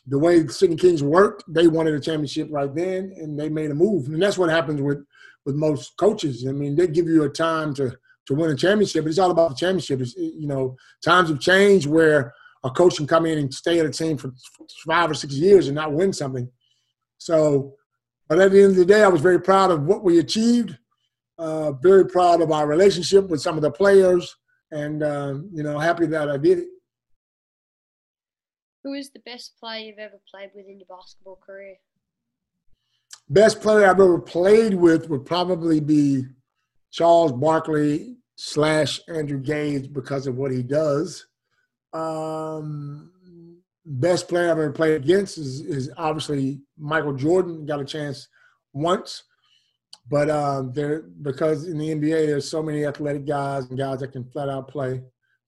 the 0.06 0.19
way 0.19 0.41
the 0.41 0.54
Sydney 0.54 0.75
Kings 0.75 1.01
worked, 1.01 1.43
they 1.47 1.67
wanted 1.67 1.95
a 1.95 1.99
championship 1.99 2.49
right 2.51 2.73
then, 2.73 3.15
and 3.17 3.38
they 3.38 3.49
made 3.49 3.71
a 3.71 3.73
move. 3.73 4.06
And 4.06 4.21
that's 4.21 4.38
what 4.38 4.51
happens 4.51 4.80
with 4.80 5.04
with 5.43 5.56
most 5.56 5.97
coaches. 5.97 6.45
I 6.47 6.51
mean, 6.51 6.75
they 6.75 6.86
give 6.86 7.08
you 7.08 7.23
a 7.23 7.30
time 7.30 7.73
to 7.75 7.97
to 8.28 8.36
win 8.36 8.51
a 8.51 8.56
championship, 8.56 9.06
but 9.06 9.10
it's 9.10 9.17
all 9.17 9.32
about 9.32 9.49
the 9.49 9.56
championship. 9.56 10.01
It's, 10.01 10.15
you 10.15 10.47
know, 10.47 10.75
times 11.04 11.30
have 11.30 11.39
changed 11.39 11.88
where 11.88 12.32
a 12.63 12.69
coach 12.69 12.97
can 12.97 13.08
come 13.08 13.25
in 13.25 13.39
and 13.39 13.51
stay 13.51 13.80
at 13.80 13.88
a 13.88 13.91
team 13.91 14.17
for 14.17 14.32
five 14.86 15.10
or 15.10 15.15
six 15.15 15.34
years 15.34 15.67
and 15.67 15.75
not 15.75 15.93
win 15.93 16.13
something. 16.13 16.47
So, 17.17 17.73
but 18.30 18.39
at 18.39 18.51
the 18.51 18.62
end 18.62 18.71
of 18.71 18.78
the 18.78 18.86
day, 18.86 19.04
I 19.04 19.08
was 19.08 19.21
very 19.21 19.41
proud 19.41 19.71
of 19.71 19.82
what 19.84 20.04
we 20.04 20.19
achieved. 20.19 20.78
Uh, 21.39 21.71
very 21.73 22.06
proud 22.06 22.41
of 22.41 22.51
our 22.51 22.67
relationship 22.67 23.30
with 23.30 23.41
some 23.41 23.56
of 23.56 23.63
the 23.63 23.71
players, 23.71 24.36
and 24.75 25.01
uh, 25.01 25.35
you 25.53 25.63
know, 25.63 25.79
happy 25.79 26.05
that 26.07 26.29
I 26.29 26.38
did 26.38 26.59
it. 26.59 26.67
Who 28.83 28.93
is 28.93 29.09
the 29.09 29.21
best 29.25 29.53
player 29.59 29.85
you've 29.85 29.99
ever 29.99 30.19
played 30.29 30.51
with 30.53 30.67
in 30.67 30.77
your 30.79 30.88
basketball 30.88 31.39
career? 31.43 31.77
Best 33.29 33.61
player 33.61 33.85
I've 33.85 33.99
ever 33.99 34.19
played 34.19 34.75
with 34.75 35.09
would 35.09 35.25
probably 35.25 35.79
be 35.79 36.23
Charles 36.91 37.31
Barkley 37.31 38.17
slash 38.35 38.99
Andrew 39.07 39.39
Gaze 39.39 39.88
because 39.88 40.27
of 40.27 40.35
what 40.35 40.51
he 40.51 40.61
does. 40.61 41.25
Um, 41.93 43.11
best 43.85 44.27
player 44.27 44.51
I've 44.51 44.59
ever 44.59 44.71
played 44.71 45.01
against 45.01 45.38
is, 45.38 45.61
is 45.61 45.91
obviously 45.97 46.61
Michael 46.77 47.13
Jordan. 47.13 47.65
Got 47.65 47.79
a 47.79 47.85
chance 47.85 48.27
once, 48.73 49.23
but 50.08 50.30
um, 50.30 50.72
there 50.74 51.04
because 51.22 51.68
in 51.68 51.78
the 51.78 51.89
NBA 51.89 52.28
there's 52.28 52.50
so 52.50 52.62
many 52.62 52.86
athletic 52.86 53.26
guys 53.26 53.70
and 53.70 53.78
guys 53.78 54.00
that 54.00 54.12
can 54.12 54.24
flat 54.26 54.50
out 54.50 54.68
play. 54.68 55.02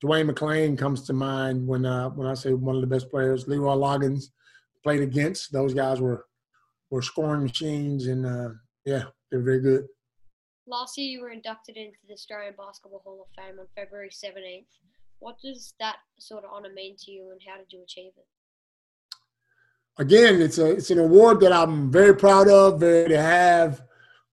Dwayne 0.04 0.30
McClain 0.30 0.78
comes 0.78 1.04
to 1.04 1.13
mind 1.13 1.65
when 1.67 1.86
uh, 1.86 2.10
when 2.10 2.28
I 2.28 2.34
say 2.34 2.54
one 2.54 2.76
of 2.76 2.82
the 2.82 2.88
best 2.88 3.10
players. 3.10 3.48
Leroy 3.48 3.76
Loggins 3.76 4.26
played 4.84 5.02
against. 5.02 5.52
Those 5.52 5.74
guys 5.74 6.00
were 6.02 6.26
were 6.89 7.02
scoring 7.02 7.43
machines, 7.43 8.08
and 8.08 8.26
uh, 8.26 8.50
yeah, 8.86 9.04
they're 9.30 9.41
very 9.41 9.62
good. 9.62 9.86
Last 10.67 10.98
year, 10.98 11.10
you 11.10 11.22
were 11.22 11.30
inducted 11.30 11.78
into 11.78 11.98
the 12.08 12.13
Australian 12.13 12.54
Basketball 12.58 13.02
Hall 13.04 13.26
of 13.26 13.43
Fame 13.43 13.60
on 13.60 13.67
February 13.76 14.10
17th. 14.10 14.65
What 15.20 15.38
does 15.41 15.74
that 15.80 15.96
sort 16.20 16.43
of 16.43 16.52
honor 16.52 16.70
mean 16.74 16.96
to 17.06 17.12
you, 17.12 17.32
and 17.32 17.41
how 17.48 17.58
did 17.58 17.67
you 17.70 17.82
achieve 17.84 18.12
it? 18.17 18.26
Again, 20.00 20.41
it's 20.41 20.58
a 20.58 20.72
it's 20.72 20.91
an 20.91 21.00
award 21.00 21.39
that 21.39 21.52
I'm 21.52 21.91
very 21.91 22.15
proud 22.15 22.48
of, 22.48 22.80
very 22.80 23.10
to 23.10 23.22
have. 23.22 23.82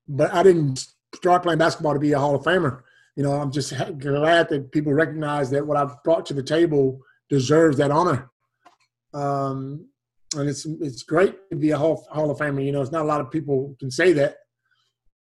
But 0.09 0.33
I 0.33 0.43
didn't 0.43 0.87
start 1.15 1.43
playing 1.43 1.59
basketball 1.59 1.95
to 1.95 2.01
be 2.01 2.13
a 2.13 2.19
Hall 2.19 2.35
of 2.35 2.43
Famer. 2.43 2.83
You 3.17 3.23
know, 3.23 3.33
I'm 3.33 3.53
just 3.53 3.73
glad 3.99 4.49
that 4.49 4.73
people 4.73 4.93
recognize 4.93 5.51
that 5.51 5.67
what 5.67 5.77
I've 5.77 6.03
brought 6.03 6.27
to 6.27 6.35
the 6.35 6.43
table 6.43 7.01
deserves 7.31 7.77
that 7.79 7.91
honor. 7.91 8.31
Um, 9.13 9.89
and 10.37 10.49
it's 10.49 10.67
it's 10.67 11.05
great 11.05 11.37
to 11.51 11.57
be 11.57 11.71
a 11.71 11.79
Hall, 11.79 12.07
Hall 12.11 12.31
of 12.31 12.39
Famer. 12.39 12.65
You 12.65 12.73
know, 12.73 12.83
it's 12.83 12.91
not 12.91 13.03
a 13.03 13.09
lot 13.09 13.21
of 13.21 13.31
people 13.31 13.77
can 13.79 13.91
say 13.91 14.13
that. 14.15 14.37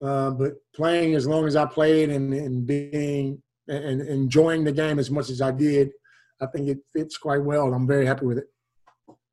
Uh, 0.02 0.30
but 0.30 0.54
playing 0.74 1.14
as 1.14 1.26
long 1.26 1.46
as 1.46 1.54
I 1.54 1.64
played 1.64 2.10
and, 2.10 2.34
and 2.34 2.66
being 2.66 3.40
and 3.68 4.00
enjoying 4.02 4.64
the 4.64 4.72
game 4.72 4.98
as 4.98 5.10
much 5.10 5.30
as 5.30 5.40
I 5.40 5.52
did, 5.52 5.90
I 6.40 6.46
think 6.46 6.68
it 6.68 6.78
fits 6.92 7.16
quite 7.16 7.42
well. 7.42 7.72
I'm 7.72 7.86
very 7.86 8.04
happy 8.04 8.26
with 8.26 8.38
it. 8.38 8.46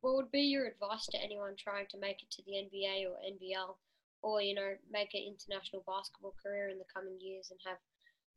What 0.02 0.16
would 0.16 0.32
be 0.32 0.42
your 0.42 0.68
advice 0.68 1.08
to 1.08 1.18
anyone 1.22 1.56
trying 1.58 1.88
to 1.90 1.98
make 1.98 2.22
it 2.22 2.30
to 2.32 2.44
the 2.46 2.54
NBA 2.54 3.06
or 3.10 3.18
NBL, 3.26 3.76
or 4.22 4.42
you 4.42 4.54
know, 4.54 4.74
make 4.92 5.14
an 5.14 5.22
international 5.26 5.84
basketball 5.88 6.36
career 6.42 6.70
in 6.70 6.78
the 6.78 6.86
coming 6.94 7.18
years 7.20 7.52
and 7.52 7.60
have 7.66 7.78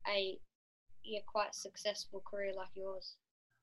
a 0.07 0.37
yeah, 1.03 1.19
quite 1.27 1.53
successful 1.53 2.23
career 2.29 2.53
like 2.55 2.69
yours? 2.75 3.15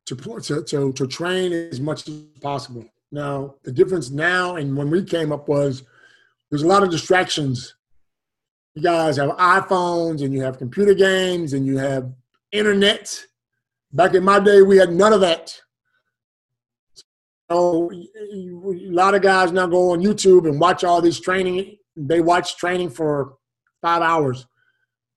To, 0.06 0.16
to, 0.16 0.62
to, 0.64 0.92
to 0.92 1.06
train 1.06 1.52
as 1.52 1.80
much 1.80 2.08
as 2.08 2.22
possible. 2.40 2.84
Now, 3.12 3.54
the 3.62 3.72
difference 3.72 4.10
now 4.10 4.56
and 4.56 4.76
when 4.76 4.90
we 4.90 5.04
came 5.04 5.32
up 5.32 5.48
was 5.48 5.84
there's 6.50 6.62
a 6.62 6.66
lot 6.66 6.82
of 6.82 6.90
distractions. 6.90 7.74
You 8.74 8.82
guys 8.82 9.16
have 9.16 9.30
iPhones 9.30 10.22
and 10.22 10.32
you 10.34 10.42
have 10.42 10.58
computer 10.58 10.94
games 10.94 11.52
and 11.52 11.66
you 11.66 11.78
have 11.78 12.12
internet. 12.52 13.24
Back 13.92 14.14
in 14.14 14.24
my 14.24 14.38
day, 14.38 14.62
we 14.62 14.76
had 14.76 14.92
none 14.92 15.12
of 15.12 15.20
that. 15.20 15.60
So 17.50 17.90
a 17.92 18.90
lot 18.92 19.14
of 19.14 19.22
guys 19.22 19.50
now 19.50 19.66
go 19.66 19.90
on 19.90 20.00
YouTube 20.00 20.48
and 20.48 20.60
watch 20.60 20.84
all 20.84 21.00
these 21.00 21.18
training. 21.18 21.78
They 22.06 22.20
watch 22.20 22.56
training 22.56 22.90
for 22.90 23.36
five 23.82 24.02
hours. 24.02 24.46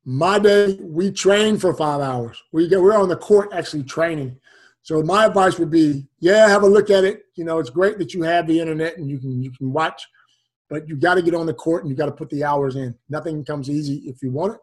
My 0.06 0.38
day, 0.38 0.78
we 0.82 1.12
train 1.12 1.58
for 1.58 1.74
five 1.74 2.02
hours. 2.02 2.42
We 2.52 2.68
get 2.68 2.82
we're 2.82 2.96
on 2.96 3.08
the 3.08 3.16
court 3.16 3.50
actually 3.54 3.84
training. 3.84 4.38
So 4.82 5.02
my 5.02 5.26
advice 5.26 5.58
would 5.60 5.72
be, 5.72 6.06
yeah, 6.20 6.50
have 6.50 6.64
a 6.64 6.68
look 6.68 6.90
at 6.90 7.06
it. 7.06 7.24
You 7.36 7.46
know, 7.46 7.60
it's 7.60 7.70
great 7.70 7.98
that 8.00 8.14
you 8.14 8.24
have 8.24 8.48
the 8.48 8.60
internet 8.60 8.98
and 8.98 9.10
you 9.10 9.18
can 9.18 9.42
you 9.42 9.52
can 9.52 9.72
watch, 9.72 10.06
but 10.70 10.88
you 10.90 10.98
got 10.98 11.16
to 11.16 11.22
get 11.22 11.34
on 11.34 11.46
the 11.46 11.54
court 11.54 11.84
and 11.84 11.90
you 11.90 11.96
got 11.96 12.08
to 12.08 12.12
put 12.12 12.30
the 12.30 12.44
hours 12.44 12.76
in. 12.76 12.94
Nothing 13.10 13.46
comes 13.46 13.70
easy 13.70 14.04
if 14.10 14.22
you 14.22 14.32
want 14.32 14.56
it. 14.56 14.60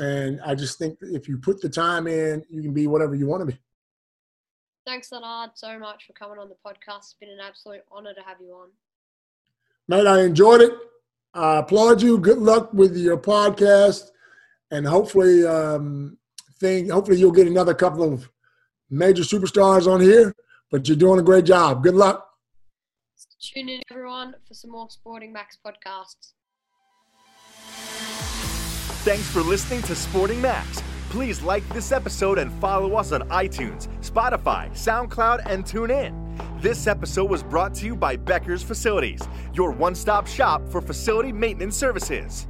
And 0.00 0.40
I 0.42 0.54
just 0.54 0.78
think 0.78 0.98
if 1.00 1.28
you 1.28 1.38
put 1.38 1.62
the 1.62 1.68
time 1.68 2.06
in, 2.06 2.44
you 2.50 2.62
can 2.62 2.74
be 2.74 2.86
whatever 2.86 3.14
you 3.14 3.26
want 3.26 3.40
to 3.40 3.46
be. 3.46 3.58
Thanks, 4.86 5.10
Leonard, 5.12 5.50
so 5.54 5.78
much 5.78 6.06
for 6.06 6.12
coming 6.12 6.38
on 6.38 6.48
the 6.48 6.54
podcast. 6.54 6.98
It's 6.98 7.16
been 7.20 7.30
an 7.30 7.40
absolute 7.40 7.82
honor 7.90 8.14
to 8.14 8.22
have 8.22 8.36
you 8.40 8.52
on. 8.52 8.68
Mate, 9.88 10.06
I 10.06 10.22
enjoyed 10.22 10.60
it. 10.60 10.72
I 11.34 11.58
applaud 11.58 12.02
you. 12.02 12.18
Good 12.18 12.38
luck 12.38 12.72
with 12.72 12.96
your 12.96 13.18
podcast, 13.18 14.10
and 14.70 14.86
hopefully, 14.86 15.46
um, 15.46 16.18
thing. 16.58 16.88
Hopefully, 16.88 17.18
you'll 17.18 17.32
get 17.32 17.46
another 17.46 17.74
couple 17.74 18.02
of 18.02 18.28
major 18.90 19.22
superstars 19.22 19.86
on 19.86 20.00
here. 20.00 20.34
But 20.70 20.86
you're 20.86 20.96
doing 20.96 21.18
a 21.18 21.22
great 21.22 21.44
job. 21.44 21.82
Good 21.82 21.94
luck. 21.94 22.28
Tune 23.40 23.68
in, 23.68 23.80
everyone, 23.90 24.34
for 24.46 24.54
some 24.54 24.72
more 24.72 24.90
Sporting 24.90 25.32
Max 25.32 25.56
podcasts. 25.64 26.32
Thanks 29.04 29.26
for 29.28 29.40
listening 29.40 29.80
to 29.82 29.94
Sporting 29.94 30.42
Max. 30.42 30.82
Please 31.10 31.40
like 31.40 31.66
this 31.70 31.92
episode 31.92 32.38
and 32.38 32.52
follow 32.60 32.94
us 32.96 33.12
on 33.12 33.22
iTunes, 33.30 33.88
Spotify, 34.02 34.70
SoundCloud, 34.72 35.42
and 35.46 35.64
TuneIn. 35.64 36.27
This 36.60 36.86
episode 36.86 37.30
was 37.30 37.42
brought 37.42 37.74
to 37.74 37.86
you 37.86 37.94
by 37.94 38.16
Becker's 38.16 38.62
Facilities, 38.62 39.20
your 39.54 39.70
one 39.70 39.94
stop 39.94 40.26
shop 40.26 40.66
for 40.68 40.80
facility 40.80 41.32
maintenance 41.32 41.76
services. 41.76 42.46